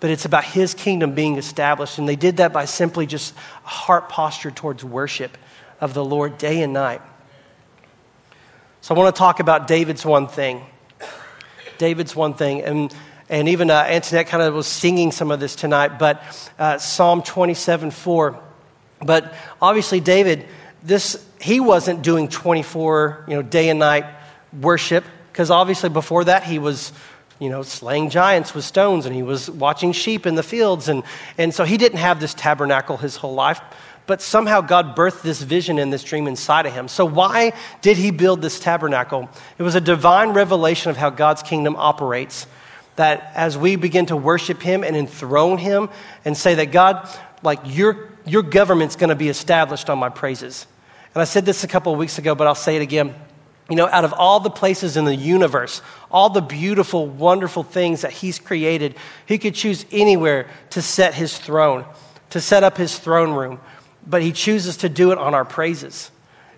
but 0.00 0.10
it's 0.10 0.24
about 0.24 0.44
his 0.44 0.74
kingdom 0.74 1.14
being 1.14 1.36
established. 1.36 1.98
And 1.98 2.08
they 2.08 2.16
did 2.16 2.38
that 2.38 2.52
by 2.52 2.64
simply 2.64 3.06
just 3.06 3.34
a 3.64 3.68
heart 3.68 4.08
posture 4.08 4.50
towards 4.50 4.84
worship 4.84 5.36
of 5.80 5.94
the 5.94 6.04
Lord 6.04 6.38
day 6.38 6.62
and 6.62 6.72
night. 6.72 7.00
So 8.80 8.94
I 8.94 8.98
want 8.98 9.14
to 9.14 9.18
talk 9.18 9.40
about 9.40 9.66
David's 9.66 10.04
one 10.04 10.28
thing. 10.28 10.64
David's 11.78 12.14
one 12.14 12.34
thing. 12.34 12.62
And 12.62 12.94
and 13.28 13.48
even 13.48 13.70
uh, 13.70 13.74
Antoinette 13.74 14.26
kind 14.26 14.42
of 14.42 14.54
was 14.54 14.66
singing 14.66 15.12
some 15.12 15.30
of 15.30 15.40
this 15.40 15.54
tonight, 15.54 15.98
but 15.98 16.22
uh, 16.58 16.78
Psalm 16.78 17.22
27 17.22 17.90
4. 17.90 18.42
But 19.04 19.34
obviously, 19.60 20.00
David, 20.00 20.46
this, 20.82 21.24
he 21.40 21.60
wasn't 21.60 22.02
doing 22.02 22.28
24, 22.28 23.26
you 23.28 23.34
know, 23.34 23.42
day 23.42 23.68
and 23.68 23.78
night 23.78 24.06
worship, 24.58 25.04
because 25.30 25.50
obviously 25.50 25.88
before 25.88 26.24
that 26.24 26.42
he 26.42 26.58
was, 26.58 26.92
you 27.38 27.50
know, 27.50 27.62
slaying 27.62 28.10
giants 28.10 28.54
with 28.54 28.64
stones 28.64 29.06
and 29.06 29.14
he 29.14 29.22
was 29.22 29.50
watching 29.50 29.92
sheep 29.92 30.26
in 30.26 30.34
the 30.34 30.42
fields. 30.42 30.88
And, 30.88 31.04
and 31.36 31.54
so 31.54 31.64
he 31.64 31.76
didn't 31.76 31.98
have 31.98 32.18
this 32.18 32.34
tabernacle 32.34 32.96
his 32.96 33.16
whole 33.16 33.34
life 33.34 33.60
but 34.08 34.22
somehow 34.22 34.62
God 34.62 34.96
birthed 34.96 35.20
this 35.20 35.42
vision 35.42 35.78
and 35.78 35.92
this 35.92 36.02
dream 36.02 36.26
inside 36.26 36.64
of 36.64 36.72
him. 36.72 36.88
So, 36.88 37.04
why 37.04 37.52
did 37.82 37.98
he 37.98 38.10
build 38.10 38.40
this 38.40 38.58
tabernacle? 38.58 39.28
It 39.58 39.62
was 39.62 39.74
a 39.74 39.82
divine 39.82 40.30
revelation 40.30 40.90
of 40.90 40.96
how 40.96 41.10
God's 41.10 41.42
kingdom 41.42 41.76
operates 41.76 42.46
that 42.98 43.32
as 43.34 43.56
we 43.56 43.76
begin 43.76 44.06
to 44.06 44.16
worship 44.16 44.60
Him 44.60 44.84
and 44.84 44.94
enthrone 44.94 45.58
Him 45.58 45.88
and 46.24 46.36
say 46.36 46.54
that 46.56 46.66
God, 46.66 47.08
like 47.42 47.60
your, 47.64 48.10
your 48.26 48.42
government's 48.42 48.96
going 48.96 49.08
to 49.08 49.16
be 49.16 49.28
established 49.28 49.88
on 49.88 49.98
my 49.98 50.08
praises. 50.08 50.66
And 51.14 51.22
I 51.22 51.24
said 51.24 51.46
this 51.46 51.64
a 51.64 51.68
couple 51.68 51.92
of 51.92 51.98
weeks 51.98 52.18
ago, 52.18 52.34
but 52.34 52.46
I'll 52.46 52.54
say 52.54 52.76
it 52.76 52.82
again. 52.82 53.14
You 53.70 53.76
know, 53.76 53.86
out 53.88 54.04
of 54.04 54.12
all 54.12 54.40
the 54.40 54.50
places 54.50 54.96
in 54.96 55.04
the 55.04 55.14
universe, 55.14 55.82
all 56.10 56.30
the 56.30 56.40
beautiful, 56.40 57.06
wonderful 57.06 57.62
things 57.62 58.02
that 58.02 58.12
He's 58.12 58.38
created, 58.38 58.94
He 59.26 59.38
could 59.38 59.54
choose 59.54 59.84
anywhere 59.90 60.48
to 60.70 60.82
set 60.82 61.14
His 61.14 61.36
throne, 61.36 61.84
to 62.30 62.40
set 62.40 62.64
up 62.64 62.76
His 62.76 62.98
throne 62.98 63.32
room. 63.32 63.60
But 64.06 64.22
He 64.22 64.32
chooses 64.32 64.78
to 64.78 64.88
do 64.88 65.12
it 65.12 65.18
on 65.18 65.34
our 65.34 65.44
praises. 65.44 66.10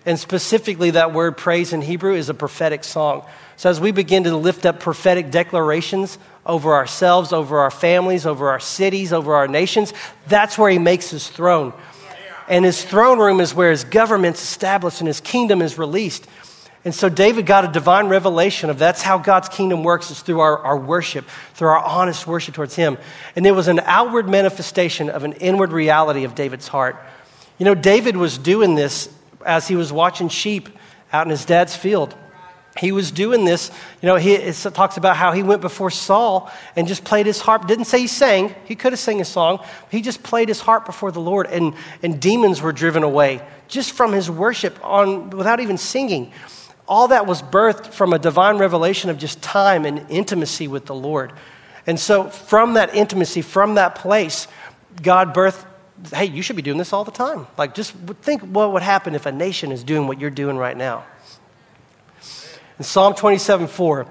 And 0.05 0.17
specifically, 0.17 0.91
that 0.91 1.13
word 1.13 1.37
praise 1.37 1.73
in 1.73 1.81
Hebrew 1.81 2.15
is 2.15 2.29
a 2.29 2.33
prophetic 2.33 2.83
song. 2.83 3.25
So 3.57 3.69
as 3.69 3.79
we 3.79 3.91
begin 3.91 4.23
to 4.23 4.35
lift 4.35 4.65
up 4.65 4.79
prophetic 4.79 5.29
declarations 5.29 6.17
over 6.45 6.73
ourselves, 6.73 7.33
over 7.33 7.59
our 7.59 7.71
families, 7.71 8.25
over 8.25 8.49
our 8.49 8.59
cities, 8.59 9.13
over 9.13 9.35
our 9.35 9.47
nations, 9.47 9.93
that's 10.27 10.57
where 10.57 10.71
he 10.71 10.79
makes 10.79 11.09
his 11.09 11.27
throne. 11.29 11.73
And 12.47 12.65
his 12.65 12.83
throne 12.83 13.19
room 13.19 13.39
is 13.39 13.53
where 13.53 13.71
his 13.71 13.83
government's 13.83 14.41
established 14.41 14.99
and 14.99 15.07
his 15.07 15.21
kingdom 15.21 15.61
is 15.61 15.77
released. 15.77 16.27
And 16.83 16.95
so 16.95 17.09
David 17.09 17.45
got 17.45 17.63
a 17.63 17.67
divine 17.67 18.07
revelation 18.07 18.71
of 18.71 18.79
that's 18.79 19.03
how 19.03 19.19
God's 19.19 19.47
kingdom 19.47 19.83
works, 19.83 20.09
is 20.09 20.21
through 20.21 20.39
our, 20.39 20.57
our 20.59 20.77
worship, 20.77 21.25
through 21.53 21.67
our 21.67 21.77
honest 21.77 22.25
worship 22.25 22.55
towards 22.55 22.75
him. 22.75 22.97
And 23.35 23.45
it 23.45 23.51
was 23.51 23.67
an 23.67 23.79
outward 23.81 24.27
manifestation 24.27 25.09
of 25.09 25.23
an 25.23 25.33
inward 25.33 25.71
reality 25.71 26.23
of 26.23 26.33
David's 26.33 26.67
heart. 26.67 26.97
You 27.59 27.65
know, 27.65 27.75
David 27.75 28.17
was 28.17 28.39
doing 28.39 28.73
this 28.73 29.13
as 29.45 29.67
he 29.67 29.75
was 29.75 29.93
watching 29.93 30.27
sheep 30.27 30.69
out 31.13 31.27
in 31.27 31.29
his 31.29 31.45
dad's 31.45 31.75
field. 31.75 32.15
He 32.77 32.93
was 32.93 33.11
doing 33.11 33.43
this, 33.43 33.69
you 34.01 34.07
know, 34.07 34.15
he, 34.15 34.33
it 34.33 34.55
talks 34.73 34.95
about 34.95 35.17
how 35.17 35.33
he 35.33 35.43
went 35.43 35.61
before 35.61 35.89
Saul 35.89 36.49
and 36.75 36.87
just 36.87 37.03
played 37.03 37.25
his 37.25 37.41
harp. 37.41 37.67
Didn't 37.67 37.85
say 37.85 37.99
he 37.99 38.07
sang, 38.07 38.55
he 38.65 38.75
could 38.75 38.93
have 38.93 38.99
sang 38.99 39.19
a 39.19 39.25
song. 39.25 39.63
He 39.89 40.01
just 40.01 40.23
played 40.23 40.47
his 40.47 40.61
harp 40.61 40.85
before 40.85 41.11
the 41.11 41.19
Lord, 41.19 41.47
and, 41.47 41.73
and 42.01 42.21
demons 42.21 42.61
were 42.61 42.71
driven 42.71 43.03
away 43.03 43.41
just 43.67 43.91
from 43.91 44.13
his 44.13 44.29
worship 44.29 44.77
on, 44.83 45.29
without 45.31 45.59
even 45.59 45.77
singing. 45.77 46.31
All 46.87 47.09
that 47.09 47.25
was 47.25 47.41
birthed 47.41 47.93
from 47.93 48.13
a 48.13 48.19
divine 48.19 48.57
revelation 48.57 49.09
of 49.09 49.17
just 49.17 49.41
time 49.41 49.85
and 49.85 50.05
intimacy 50.09 50.67
with 50.67 50.85
the 50.85 50.95
Lord. 50.95 51.33
And 51.87 51.99
so, 51.99 52.29
from 52.29 52.73
that 52.73 52.93
intimacy, 52.93 53.41
from 53.41 53.75
that 53.75 53.95
place, 53.95 54.47
God 55.01 55.33
birthed 55.33 55.65
hey, 56.13 56.25
you 56.25 56.41
should 56.41 56.55
be 56.55 56.61
doing 56.61 56.77
this 56.77 56.93
all 56.93 57.03
the 57.03 57.11
time. 57.11 57.47
Like, 57.57 57.75
just 57.75 57.93
think 58.21 58.41
what 58.41 58.73
would 58.73 58.81
happen 58.81 59.13
if 59.13 59.25
a 59.25 59.31
nation 59.31 59.71
is 59.71 59.83
doing 59.83 60.07
what 60.07 60.19
you're 60.19 60.29
doing 60.29 60.57
right 60.57 60.75
now. 60.75 61.05
In 62.81 62.85
Psalm 62.85 63.13
27 63.13 63.67
4, 63.67 64.07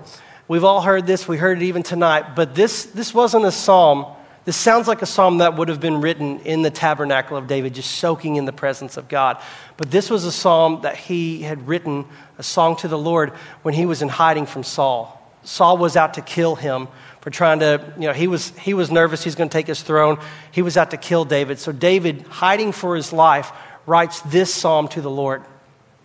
we've 0.47 0.63
all 0.63 0.81
heard 0.81 1.05
this, 1.05 1.27
we 1.27 1.37
heard 1.37 1.61
it 1.61 1.65
even 1.65 1.83
tonight, 1.83 2.37
but 2.37 2.55
this, 2.55 2.85
this 2.85 3.13
wasn't 3.13 3.45
a 3.45 3.51
psalm. 3.51 4.07
This 4.45 4.57
sounds 4.57 4.87
like 4.87 5.03
a 5.03 5.07
psalm 5.07 5.39
that 5.39 5.57
would 5.57 5.67
have 5.67 5.81
been 5.81 6.01
written 6.01 6.39
in 6.43 6.63
the 6.63 6.71
tabernacle 6.71 7.37
of 7.37 7.49
David, 7.49 7.75
just 7.75 7.91
soaking 7.91 8.37
in 8.37 8.45
the 8.45 8.53
presence 8.53 8.97
of 8.97 9.09
God. 9.09 9.43
But 9.77 9.91
this 9.91 10.09
was 10.09 10.25
a 10.25 10.31
psalm 10.31 10.83
that 10.83 10.97
he 10.97 11.43
had 11.43 11.67
written, 11.67 12.05
a 12.39 12.45
song 12.45 12.77
to 12.77 12.87
the 12.87 12.97
Lord, 12.97 13.31
when 13.63 13.75
he 13.75 13.87
was 13.87 14.03
in 14.03 14.09
hiding 14.09 14.47
from 14.47 14.63
Saul. 14.63 15.21
Saul 15.43 15.77
was 15.77 15.97
out 15.97 16.15
to 16.15 16.23
kill 16.23 16.55
him 16.55 16.87
for 17.23 17.31
trying 17.31 17.59
to, 17.59 17.93
you 17.97 18.07
know, 18.07 18.13
he 18.13 18.29
was, 18.29 18.51
he 18.51 18.73
was 18.73 18.89
nervous 18.89 19.25
he's 19.25 19.35
going 19.35 19.49
to 19.49 19.53
take 19.53 19.67
his 19.67 19.83
throne. 19.83 20.21
He 20.53 20.63
was 20.63 20.77
out 20.77 20.93
to 20.93 20.97
kill 20.97 21.25
David. 21.25 21.59
So 21.59 21.73
David, 21.73 22.23
hiding 22.29 22.71
for 22.71 22.95
his 22.95 23.13
life, 23.13 23.51
writes 23.85 24.21
this 24.21 24.55
psalm 24.55 24.87
to 24.91 25.01
the 25.01 25.11
Lord. 25.11 25.43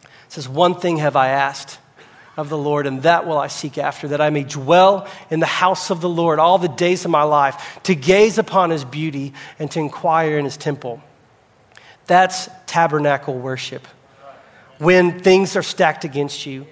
It 0.02 0.10
says, 0.30 0.50
One 0.50 0.74
thing 0.74 0.98
have 0.98 1.16
I 1.16 1.28
asked 1.28 1.78
of 2.38 2.50
the 2.50 2.58
Lord, 2.58 2.86
and 2.86 3.04
that 3.04 3.26
will 3.26 3.38
I 3.38 3.48
seek 3.48 3.78
after, 3.78 4.10
that 4.10 4.22
I 4.22 4.30
may 4.30 4.44
dwell 4.44 5.08
in 5.30 5.40
the 5.40 5.46
house 5.46 5.90
of 5.90 6.02
the 6.02 6.10
Lord 6.10 6.40
all 6.40 6.58
the 6.58 6.68
days 6.68 7.06
of 7.06 7.12
my 7.12 7.24
life, 7.24 7.80
to 7.84 7.96
gaze 7.96 8.38
upon 8.38 8.70
his 8.70 8.84
beauty 8.84 9.34
and 9.58 9.72
to 9.72 9.80
inquire 9.80 10.38
in 10.38 10.46
his 10.46 10.58
temple. 10.58 11.02
That's 12.08 12.50
tabernacle 12.66 13.38
worship. 13.38 13.88
When 14.78 15.22
things 15.22 15.56
are 15.56 15.64
stacked 15.64 16.04
against 16.04 16.46
you, 16.46 16.68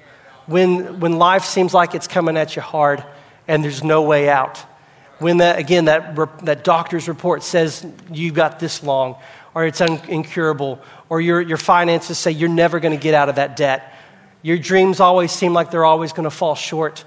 when, 0.45 0.99
when 0.99 1.17
life 1.17 1.45
seems 1.45 1.73
like 1.73 1.95
it's 1.95 2.07
coming 2.07 2.35
at 2.35 2.55
you 2.55 2.61
hard 2.61 3.03
and 3.47 3.63
there's 3.63 3.83
no 3.83 4.01
way 4.01 4.29
out. 4.29 4.57
When 5.19 5.37
that, 5.37 5.57
again, 5.57 5.85
that, 5.85 6.15
that 6.45 6.63
doctor's 6.65 7.07
report 7.07 7.43
says 7.43 7.85
you've 8.11 8.33
got 8.33 8.59
this 8.59 8.83
long, 8.83 9.15
or 9.55 9.65
it's 9.65 9.79
un- 9.79 10.01
incurable, 10.09 10.81
or 11.07 11.21
your, 11.21 11.39
your 11.39 11.57
finances 11.57 12.17
say 12.17 12.31
you're 12.31 12.49
never 12.49 12.81
going 12.81 12.97
to 12.97 13.01
get 13.01 13.13
out 13.13 13.29
of 13.29 13.35
that 13.35 13.55
debt 13.55 13.92
your 14.43 14.59
dreams 14.59 14.99
always 14.99 15.31
seem 15.31 15.53
like 15.53 15.71
they're 15.71 15.85
always 15.85 16.13
going 16.13 16.25
to 16.25 16.29
fall 16.29 16.53
short. 16.53 17.03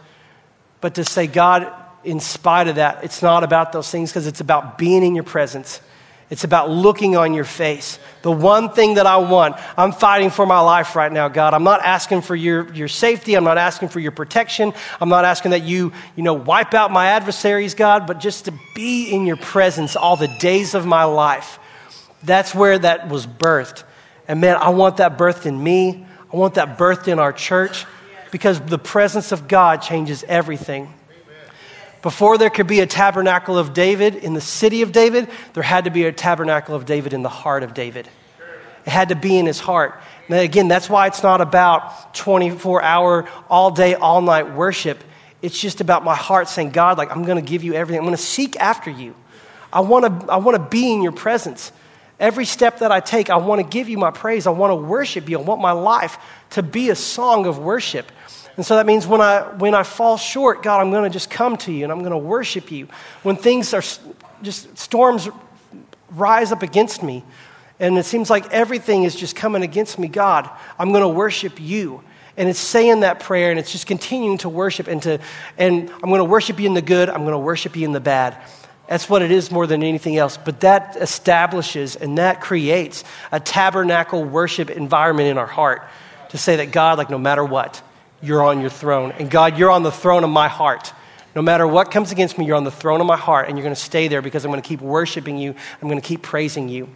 But 0.81 0.97
to 0.97 1.05
say, 1.05 1.29
God, 1.29 1.73
in 2.03 2.19
spite 2.19 2.67
of 2.67 2.77
that, 2.77 3.05
it's 3.05 3.23
not 3.23 3.45
about 3.45 3.73
those 3.73 3.91
things 3.91 4.11
because 4.11 4.27
it's 4.27 4.41
about 4.41 4.79
being 4.79 5.05
in 5.05 5.15
your 5.15 5.25
presence. 5.25 5.81
It's 6.29 6.43
about 6.43 6.71
looking 6.71 7.17
on 7.17 7.35
your 7.35 7.45
face. 7.45 8.01
The 8.23 8.33
one 8.33 8.71
thing 8.71 8.95
that 8.95 9.07
I 9.07 9.19
want, 9.19 9.57
I'm 9.77 9.93
fighting 9.93 10.31
for 10.31 10.45
my 10.45 10.59
life 10.59 10.97
right 10.97 11.13
now, 11.13 11.29
God. 11.29 11.55
I'm 11.55 11.63
not 11.63 11.83
asking 11.83 12.23
for 12.23 12.35
your, 12.35 12.73
your 12.73 12.89
safety. 12.89 13.35
I'm 13.35 13.45
not 13.45 13.59
asking 13.59 13.91
for 13.91 14.01
your 14.01 14.11
protection. 14.11 14.73
I'm 15.01 15.09
not 15.09 15.25
asking 15.25 15.53
that 15.53 15.63
you, 15.63 15.93
you 16.17 16.25
know, 16.25 16.35
wipe 16.35 16.75
out 16.75 16.91
my 16.91 17.09
adversaries, 17.09 17.75
God, 17.75 18.09
but 18.09 18.19
just 18.19 18.47
to 18.47 18.55
be 18.75 19.13
in 19.13 19.25
your 19.25 19.37
presence 19.37 19.95
all 19.95 20.17
the 20.17 20.35
days 20.41 20.75
of 20.75 20.85
my 20.85 21.05
life. 21.05 21.61
That's 22.25 22.55
where 22.55 22.77
that 22.79 23.09
was 23.09 23.25
birthed. 23.27 23.85
And 24.27 24.41
man, 24.41 24.57
I 24.57 24.71
want 24.71 24.97
that 24.97 25.17
birthed 25.17 25.47
in 25.47 25.63
me. 25.63 26.06
I 26.33 26.37
want 26.37 26.55
that 26.55 26.79
birthed 26.79 27.09
in 27.09 27.19
our 27.19 27.33
church 27.33 27.85
because 28.31 28.61
the 28.61 28.79
presence 28.79 29.33
of 29.33 29.49
God 29.49 29.83
changes 29.83 30.25
everything. 30.25 30.93
Before 32.03 32.39
there 32.39 32.51
could 32.51 32.67
be 32.67 32.81
a 32.81 32.87
tabernacle 32.87 33.59
of 33.59 33.73
David 33.73 34.15
in 34.17 34.35
the 34.35 34.41
city 34.41 34.83
of 34.83 34.93
David, 34.93 35.29
there 35.55 35.63
had 35.63 35.85
to 35.85 35.91
be 35.91 36.05
a 36.05 36.13
tabernacle 36.13 36.75
of 36.75 36.87
David 36.87 37.13
in 37.13 37.23
the 37.23 37.29
heart 37.29 37.63
of 37.63 37.75
David. 37.75 38.09
It 38.87 38.91
had 38.91 39.09
to 39.09 39.17
be 39.17 39.39
in 39.39 39.47
his 39.47 39.59
heart. 39.59 40.01
Again, 40.29 40.69
that's 40.69 40.89
why 40.89 41.07
it's 41.07 41.23
not 41.23 41.41
about 41.41 42.15
24 42.15 42.83
hour, 42.83 43.29
all 43.49 43.71
day, 43.71 43.95
all 43.95 44.21
night 44.21 44.55
worship. 44.55 45.03
It's 45.43 45.61
just 45.61 45.81
about 45.81 46.05
my 46.05 46.15
heart 46.15 46.49
saying, 46.49 46.71
God, 46.71 46.99
like, 46.99 47.11
I'm 47.11 47.25
going 47.25 47.43
to 47.45 47.49
give 47.49 47.65
you 47.65 47.75
everything. 47.75 47.99
I'm 47.99 48.05
going 48.05 48.17
to 48.17 48.23
seek 48.23 48.57
after 48.57 48.91
you. 48.91 49.15
I 49.73 49.81
want 49.81 50.05
to 50.05 50.33
I 50.33 50.37
want 50.37 50.57
to 50.57 50.63
be 50.71 50.93
in 50.93 51.03
your 51.03 51.13
presence. 51.13 51.73
Every 52.19 52.47
step 52.47 52.79
that 52.79 52.91
I 52.91 53.01
take, 53.01 53.29
I 53.29 53.37
want 53.37 53.61
to 53.61 53.67
give 53.67 53.89
you 53.89 53.99
my 53.99 54.11
praise. 54.11 54.47
I 54.47 54.51
want 54.51 54.71
to 54.71 54.77
worship 54.77 55.29
you. 55.29 55.39
I 55.39 55.43
want 55.43 55.61
my 55.61 55.73
life 55.73 56.19
to 56.51 56.63
be 56.63 56.89
a 56.91 56.97
song 56.97 57.47
of 57.47 57.59
worship. 57.59 58.11
And 58.57 58.65
so 58.65 58.77
that 58.77 58.87
means 58.87 59.07
when 59.07 59.21
I, 59.21 59.43
when 59.43 59.75
I 59.75 59.83
fall 59.83 60.17
short, 60.17 60.63
God, 60.63 60.81
I'm 60.81 60.91
going 60.91 61.05
to 61.05 61.11
just 61.11 61.29
come 61.29 61.59
to 61.59 61.73
you 61.73 61.85
and 61.85 61.93
I'm 61.93 61.99
going 61.99 62.13
to 62.13 62.19
worship 62.19 62.71
you. 62.71 62.89
When 63.23 63.37
things 63.37 63.75
are 63.75 63.83
just 64.43 64.79
storms 64.79 65.29
rise 66.11 66.53
up 66.53 66.63
against 66.63 67.03
me 67.03 67.23
and 67.79 67.99
it 67.99 68.07
seems 68.07 68.31
like 68.31 68.51
everything 68.51 69.05
is 69.05 69.15
just 69.15 69.37
coming 69.37 69.63
against 69.63 69.99
me, 69.99 70.09
God, 70.09 70.49
I'm 70.79 70.91
going 70.91 71.03
to 71.03 71.09
worship 71.09 71.61
you. 71.61 72.03
And 72.39 72.49
it's 72.49 72.59
saying 72.59 73.01
that 73.01 73.21
prayer 73.21 73.51
and 73.51 73.59
it's 73.59 73.73
just 73.73 73.87
continuing 73.87 74.39
to 74.39 74.49
worship 74.49 74.89
and 74.89 75.03
to, 75.03 75.21
and 75.59 75.91
I'm 75.91 76.09
going 76.09 76.21
to 76.21 76.25
worship 76.25 76.59
you 76.59 76.67
in 76.67 76.75
the 76.75 76.83
good, 76.83 77.11
I'm 77.11 77.23
going 77.23 77.33
to 77.33 77.39
worship 77.39 77.77
you 77.77 77.85
in 77.85 77.93
the 77.93 78.01
bad. 78.01 78.39
That's 78.89 79.09
what 79.11 79.23
it 79.23 79.31
is 79.31 79.51
more 79.51 79.67
than 79.67 79.83
anything 79.83 80.17
else. 80.17 80.37
But 80.37 80.61
that 80.61 80.97
establishes 80.97 81.97
and 81.97 82.19
that 82.19 82.41
creates 82.41 83.03
a 83.33 83.41
tabernacle 83.41 84.25
worship 84.25 84.71
environment 84.71 85.29
in 85.29 85.39
our 85.39 85.47
heart 85.47 85.89
to 86.31 86.39
say 86.39 86.57
that 86.57 86.71
God, 86.71 86.99
like 86.99 87.11
no 87.11 87.19
matter 87.19 87.45
what, 87.45 87.83
you're 88.23 88.43
on 88.43 88.61
your 88.61 88.71
throne. 88.71 89.13
And 89.13 89.31
God, 89.31 89.59
you're 89.59 89.71
on 89.71 89.83
the 89.83 89.93
throne 89.93 90.25
of 90.25 90.31
my 90.31 90.49
heart. 90.49 90.93
No 91.35 91.43
matter 91.43 91.67
what 91.67 91.91
comes 91.91 92.13
against 92.13 92.39
me, 92.39 92.47
you're 92.47 92.57
on 92.57 92.65
the 92.65 92.71
throne 92.71 93.01
of 93.01 93.07
my 93.07 93.17
heart, 93.17 93.49
and 93.49 93.59
you're 93.59 93.63
going 93.63 93.75
to 93.75 93.81
stay 93.81 94.09
there 94.09 94.23
because 94.23 94.45
I'm 94.45 94.51
going 94.51 94.63
to 94.63 94.69
keep 94.69 94.81
worshiping 94.81 95.37
you. 95.37 95.55
I'm 95.83 95.89
going 95.89 96.01
to 96.01 96.07
keep 96.07 96.23
praising 96.23 96.69
you. 96.69 96.89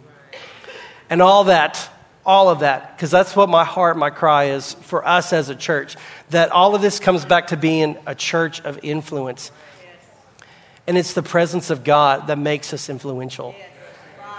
And 1.11 1.21
all 1.21 1.43
that, 1.43 1.89
all 2.25 2.49
of 2.49 2.61
that, 2.61 2.95
because 2.95 3.11
that's 3.11 3.35
what 3.35 3.49
my 3.49 3.63
heart, 3.63 3.97
my 3.97 4.09
cry 4.09 4.45
is 4.45 4.73
for 4.73 5.07
us 5.07 5.31
as 5.31 5.49
a 5.49 5.55
church, 5.55 5.95
that 6.31 6.51
all 6.51 6.73
of 6.73 6.81
this 6.81 6.99
comes 6.99 7.23
back 7.23 7.47
to 7.47 7.57
being 7.57 7.97
a 8.07 8.15
church 8.15 8.61
of 8.61 8.79
influence 8.81 9.51
and 10.87 10.97
it's 10.97 11.13
the 11.13 11.23
presence 11.23 11.69
of 11.69 11.83
God 11.83 12.27
that 12.27 12.37
makes 12.37 12.73
us 12.73 12.89
influential. 12.89 13.55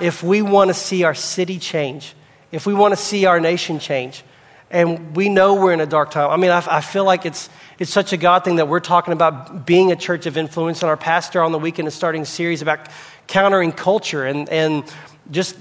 If 0.01 0.23
we 0.23 0.43
want 0.43 0.69
to 0.69 0.75
see 0.75 1.05
our 1.05 1.15
city 1.15 1.59
change, 1.59 2.15
if 2.51 2.67
we 2.67 2.75
want 2.75 2.93
to 2.93 2.97
see 2.97 3.27
our 3.27 3.41
nation 3.41 3.79
change, 3.79 4.25
and 4.71 5.15
we 5.15 5.29
know 5.29 5.55
we're 5.55 5.73
in 5.73 5.81
a 5.81 5.87
dark 5.87 6.11
time. 6.11 6.31
I 6.31 6.37
mean, 6.37 6.51
I, 6.51 6.65
I, 6.79 6.81
feel 6.81 7.05
like 7.05 7.27
it's, 7.27 7.51
it's 7.79 7.91
such 7.91 8.15
a 8.15 8.17
God 8.17 8.43
thing 8.43 8.57
that 8.57 8.69
we're 8.69 8.81
talking 8.81 9.13
about 9.13 9.67
being 9.67 9.93
a 9.93 9.97
church 9.97 10.25
of 10.25 10.39
influence, 10.39 10.83
and 10.83 10.89
our 10.89 10.97
pastor 10.97 11.43
on 11.43 11.53
the 11.53 11.59
weekend 11.59 11.89
is 11.89 11.95
starting 11.95 12.23
a 12.23 12.27
series 12.27 12.63
about 12.63 12.89
countering 13.27 13.73
culture 13.73 14.25
and, 14.25 14.49
and 14.49 14.85
just 15.31 15.57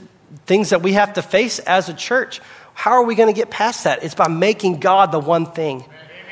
things 0.45 0.69
that 0.69 0.81
we 0.81 0.93
have 0.93 1.13
to 1.13 1.21
face 1.21 1.59
as 1.59 1.89
a 1.89 1.93
church. 1.93 2.39
How 2.73 2.91
are 2.91 3.03
we 3.03 3.15
going 3.15 3.27
to 3.27 3.37
get 3.37 3.49
past 3.49 3.83
that? 3.83 4.01
It's 4.03 4.15
by 4.15 4.29
making 4.29 4.79
God 4.79 5.11
the 5.11 5.19
one 5.19 5.45
thing 5.45 5.83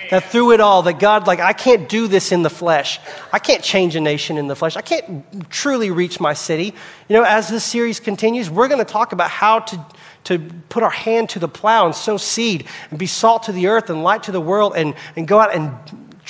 that 0.10 0.26
through 0.26 0.54
it 0.54 0.60
all, 0.60 0.84
that 0.84 1.00
God, 1.00 1.28
like, 1.28 1.40
I 1.40 1.54
can't 1.54 1.88
do 1.88 2.08
this 2.08 2.32
in 2.32 2.42
the 2.42 2.50
flesh. 2.50 3.00
I 3.32 3.40
can't 3.40 3.64
change 3.64 3.96
a 3.96 4.02
nation 4.02 4.38
in 4.38 4.48
the 4.48 4.56
flesh. 4.56 4.76
I 4.76 4.82
can't 4.82 5.50
truly 5.50 5.92
reach 5.92 6.20
my 6.20 6.34
city. 6.34 6.74
You 7.08 7.16
know, 7.16 7.24
as 7.24 7.50
this 7.50 7.64
series 7.64 8.00
continues, 8.00 8.50
we're 8.50 8.68
going 8.68 8.84
to 8.84 8.92
talk 8.92 9.12
about 9.12 9.30
how 9.30 9.60
to, 9.60 9.86
to 10.26 10.40
put 10.70 10.84
our 10.84 10.90
hand 10.90 11.30
to 11.30 11.40
the 11.40 11.48
plow 11.48 11.86
and 11.86 11.96
sow 11.96 12.18
seed 12.18 12.68
and 12.90 12.98
be 12.98 13.08
salt 13.08 13.44
to 13.44 13.52
the 13.52 13.68
earth 13.68 13.90
and 13.90 14.04
light 14.04 14.24
to 14.24 14.32
the 14.32 14.42
world 14.42 14.74
and, 14.76 14.96
and 15.16 15.28
go 15.28 15.40
out 15.40 15.54
and 15.54 15.72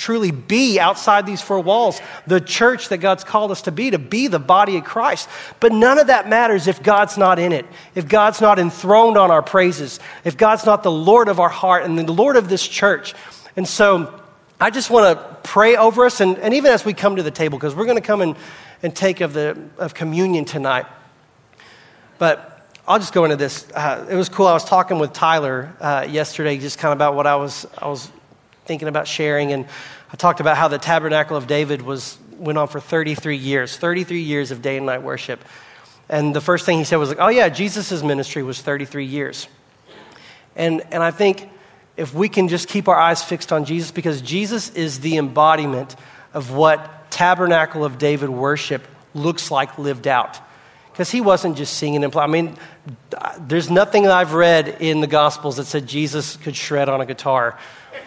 truly 0.00 0.30
be 0.30 0.80
outside 0.80 1.26
these 1.26 1.42
four 1.42 1.60
walls, 1.60 2.00
the 2.26 2.40
church 2.40 2.88
that 2.88 2.98
God's 2.98 3.22
called 3.22 3.50
us 3.50 3.62
to 3.62 3.72
be, 3.72 3.90
to 3.90 3.98
be 3.98 4.28
the 4.28 4.38
body 4.38 4.78
of 4.78 4.84
Christ. 4.84 5.28
But 5.60 5.72
none 5.72 5.98
of 5.98 6.06
that 6.06 6.26
matters 6.26 6.66
if 6.68 6.82
God's 6.82 7.18
not 7.18 7.38
in 7.38 7.52
it, 7.52 7.66
if 7.94 8.08
God's 8.08 8.40
not 8.40 8.58
enthroned 8.58 9.18
on 9.18 9.30
our 9.30 9.42
praises, 9.42 10.00
if 10.24 10.38
God's 10.38 10.64
not 10.64 10.82
the 10.82 10.90
Lord 10.90 11.28
of 11.28 11.38
our 11.38 11.50
heart 11.50 11.84
and 11.84 11.98
the 11.98 12.10
Lord 12.10 12.36
of 12.36 12.48
this 12.48 12.66
church. 12.66 13.14
And 13.56 13.66
so 13.66 14.20
I 14.60 14.70
just 14.70 14.90
want 14.90 15.18
to 15.18 15.36
pray 15.42 15.76
over 15.76 16.04
us, 16.04 16.20
and, 16.20 16.38
and 16.38 16.54
even 16.54 16.72
as 16.72 16.84
we 16.84 16.94
come 16.94 17.16
to 17.16 17.22
the 17.22 17.30
table, 17.30 17.58
because 17.58 17.74
we're 17.74 17.86
going 17.86 17.96
to 17.96 18.06
come 18.06 18.20
and, 18.20 18.36
and 18.82 18.94
take 18.94 19.20
of, 19.20 19.32
the, 19.32 19.58
of 19.78 19.94
communion 19.94 20.44
tonight. 20.44 20.86
But 22.18 22.50
I'll 22.86 22.98
just 22.98 23.14
go 23.14 23.24
into 23.24 23.36
this. 23.36 23.70
Uh, 23.74 24.06
it 24.10 24.16
was 24.16 24.28
cool. 24.28 24.46
I 24.46 24.52
was 24.52 24.64
talking 24.64 24.98
with 24.98 25.12
Tyler 25.12 25.72
uh, 25.80 26.06
yesterday, 26.08 26.58
just 26.58 26.78
kind 26.78 26.92
of 26.92 26.98
about 26.98 27.14
what 27.14 27.26
I 27.26 27.36
was 27.36 27.66
I 27.78 27.88
was 27.88 28.10
thinking 28.64 28.88
about 28.88 29.06
sharing, 29.06 29.52
and 29.52 29.66
I 30.12 30.16
talked 30.16 30.40
about 30.40 30.56
how 30.56 30.68
the 30.68 30.78
Tabernacle 30.78 31.36
of 31.36 31.46
David 31.46 31.82
was 31.82 32.18
went 32.36 32.58
on 32.58 32.68
for 32.68 32.80
33 32.80 33.36
years, 33.36 33.76
33 33.76 34.20
years 34.20 34.50
of 34.50 34.60
day 34.60 34.76
and 34.76 34.86
night 34.86 35.02
worship. 35.02 35.44
And 36.08 36.34
the 36.34 36.40
first 36.40 36.66
thing 36.66 36.78
he 36.78 36.84
said 36.84 36.96
was 36.96 37.10
like, 37.10 37.20
"Oh 37.20 37.28
yeah, 37.28 37.48
Jesus' 37.48 38.02
ministry 38.02 38.42
was 38.42 38.60
33 38.60 39.04
years." 39.04 39.46
And 40.56 40.82
and 40.90 41.02
I 41.02 41.12
think 41.12 41.48
if 42.00 42.14
we 42.14 42.30
can 42.30 42.48
just 42.48 42.66
keep 42.66 42.88
our 42.88 42.96
eyes 42.96 43.22
fixed 43.22 43.52
on 43.52 43.66
Jesus, 43.66 43.90
because 43.90 44.22
Jesus 44.22 44.70
is 44.70 45.00
the 45.00 45.18
embodiment 45.18 45.94
of 46.32 46.50
what 46.50 47.10
Tabernacle 47.10 47.84
of 47.84 47.98
David 47.98 48.30
worship 48.30 48.88
looks 49.12 49.50
like 49.50 49.78
lived 49.78 50.08
out. 50.08 50.40
Because 50.90 51.10
he 51.10 51.20
wasn't 51.20 51.58
just 51.58 51.74
singing 51.74 52.02
and 52.02 52.10
playing. 52.10 52.30
I 52.30 52.32
mean, 52.32 52.56
there's 53.40 53.68
nothing 53.68 54.04
that 54.04 54.12
I've 54.12 54.32
read 54.32 54.78
in 54.80 55.02
the 55.02 55.06
Gospels 55.06 55.58
that 55.58 55.66
said 55.66 55.86
Jesus 55.86 56.36
could 56.38 56.56
shred 56.56 56.88
on 56.88 57.02
a 57.02 57.06
guitar 57.06 57.58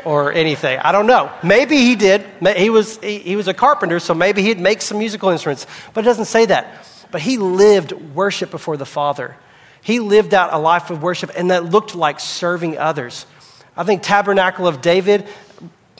or 0.03 0.33
anything. 0.33 0.79
I 0.79 0.91
don't 0.91 1.05
know. 1.05 1.31
Maybe 1.43 1.77
he 1.77 1.95
did. 1.95 2.25
He 2.57 2.71
was, 2.71 2.97
he 2.97 3.35
was 3.35 3.47
a 3.47 3.53
carpenter, 3.53 3.99
so 3.99 4.15
maybe 4.15 4.41
he'd 4.41 4.59
make 4.59 4.81
some 4.81 4.97
musical 4.97 5.29
instruments. 5.29 5.67
But 5.93 6.03
it 6.03 6.05
doesn't 6.05 6.25
say 6.25 6.47
that. 6.47 6.87
But 7.11 7.21
he 7.21 7.37
lived 7.37 7.91
worship 7.91 8.49
before 8.49 8.75
the 8.75 8.87
Father. 8.87 9.37
He 9.83 9.99
lived 9.99 10.33
out 10.33 10.51
a 10.51 10.57
life 10.57 10.89
of 10.89 11.03
worship, 11.03 11.29
and 11.37 11.51
that 11.51 11.65
looked 11.65 11.93
like 11.93 12.19
serving 12.19 12.79
others. 12.79 13.27
I 13.75 13.83
think 13.83 14.03
Tabernacle 14.03 14.67
of 14.67 14.81
David, 14.81 15.25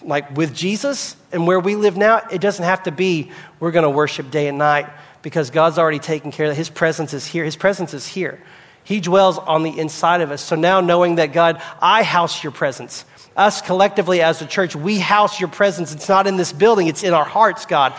like 0.04 0.36
with 0.36 0.54
Jesus 0.54 1.16
and 1.32 1.48
where 1.48 1.60
we 1.60 1.76
live 1.76 1.98
now, 1.98 2.22
it 2.32 2.42
doesn't 2.42 2.66
have 2.66 2.84
to 2.84 2.92
be 2.92 3.32
we're 3.60 3.72
going 3.72 3.84
to 3.84 3.90
worship 3.90 4.30
day 4.30 4.48
and 4.48 4.58
night 4.58 4.88
because 5.22 5.50
God's 5.50 5.78
already 5.78 6.00
taken 6.00 6.32
care 6.32 6.48
of 6.48 6.52
that. 6.52 6.56
His 6.56 6.70
presence 6.70 7.14
is 7.14 7.26
here. 7.26 7.44
His 7.44 7.56
presence 7.56 7.94
is 7.94 8.06
here. 8.06 8.40
He 8.84 9.00
dwells 9.00 9.38
on 9.38 9.64
the 9.64 9.80
inside 9.80 10.22
of 10.22 10.30
us. 10.32 10.42
So 10.42 10.56
now 10.56 10.82
knowing 10.82 11.16
that 11.16 11.34
God, 11.34 11.62
I 11.82 12.04
house 12.04 12.44
your 12.44 12.52
presence. 12.52 13.06
Us 13.36 13.62
collectively 13.62 14.22
as 14.22 14.42
a 14.42 14.46
church, 14.46 14.76
we 14.76 15.00
house 15.00 15.40
your 15.40 15.50
presence. 15.50 15.94
It's 15.94 16.10
not 16.10 16.28
in 16.28 16.38
this 16.38 16.54
building, 16.54 16.88
it's 16.88 17.04
in 17.04 17.14
our 17.14 17.26
hearts, 17.26 17.66
God. 17.66 17.96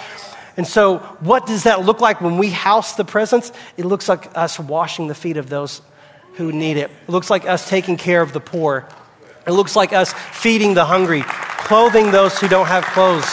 And 0.57 0.67
so, 0.67 0.99
what 1.19 1.47
does 1.47 1.65
that 1.65 1.85
look 1.85 2.01
like 2.01 2.21
when 2.21 2.39
we 2.39 2.51
house 2.51 2.95
the 2.95 3.05
presence? 3.05 3.51
It 3.77 3.87
looks 3.87 4.09
like 4.09 4.37
us 4.37 4.61
washing 4.61 5.09
the 5.09 5.15
feet 5.15 5.37
of 5.37 5.49
those 5.49 5.83
who 6.35 6.53
need 6.53 6.77
it. 6.77 6.93
It 7.09 7.11
looks 7.11 7.29
like 7.29 7.45
us 7.45 7.69
taking 7.69 7.97
care 7.97 8.23
of 8.23 8.33
the 8.33 8.39
poor. 8.39 8.87
It 9.47 9.53
looks 9.53 9.77
like 9.77 9.93
us 9.93 10.13
feeding 10.13 10.75
the 10.75 10.85
hungry, 10.85 11.23
clothing 11.23 12.11
those 12.11 12.39
who 12.39 12.49
don't 12.49 12.67
have 12.67 12.85
clothes. 12.85 13.27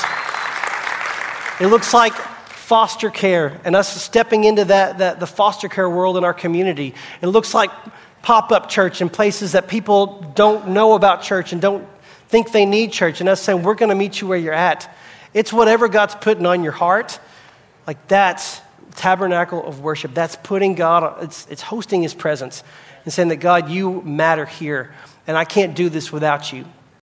It 1.60 1.68
looks 1.68 1.94
like 1.94 2.14
foster 2.14 3.10
care 3.10 3.60
and 3.66 3.76
us 3.76 4.02
stepping 4.02 4.44
into 4.44 4.66
that, 4.66 5.00
that 5.00 5.20
the 5.20 5.28
foster 5.28 5.70
care 5.70 5.90
world 5.90 6.18
in 6.18 6.24
our 6.24 6.34
community. 6.34 6.96
It 7.22 7.28
looks 7.28 7.54
like 7.54 7.70
pop 8.22 8.52
up 8.52 8.70
church 8.70 9.02
in 9.02 9.10
places 9.10 9.54
that 9.54 9.68
people 9.68 10.22
don't 10.36 10.70
know 10.70 10.94
about 10.94 11.22
church 11.22 11.54
and 11.54 11.62
don't 11.62 11.88
think 12.28 12.52
they 12.54 12.66
need 12.66 12.94
church, 12.94 13.20
and 13.20 13.28
us 13.28 13.42
saying, 13.42 13.62
We're 13.62 13.76
going 13.76 13.90
to 13.90 13.96
meet 13.96 14.22
you 14.22 14.28
where 14.28 14.38
you're 14.38 14.54
at. 14.54 14.90
It's 15.34 15.52
whatever 15.52 15.88
God's 15.90 16.16
putting 16.16 16.46
on 16.46 16.64
your 16.64 16.72
heart. 16.72 17.20
Like 17.86 18.08
that's 18.08 18.62
tabernacle 18.96 19.66
of 19.66 19.82
worship. 19.82 20.14
That's 20.14 20.36
putting 20.38 20.76
God, 20.76 21.24
it's, 21.24 21.48
it's 21.48 21.62
hosting 21.62 22.02
his 22.02 22.14
presence 22.14 22.64
and 23.04 23.14
saying 23.14 23.30
that 23.30 23.38
God, 23.38 23.70
you 23.70 24.02
matter 24.02 24.46
here. 24.46 24.94
And 25.32 25.38
I 25.38 25.46
can't 25.46 25.74
do 25.74 25.88
this 25.88 26.12
without 26.12 26.52
you. 26.52 26.66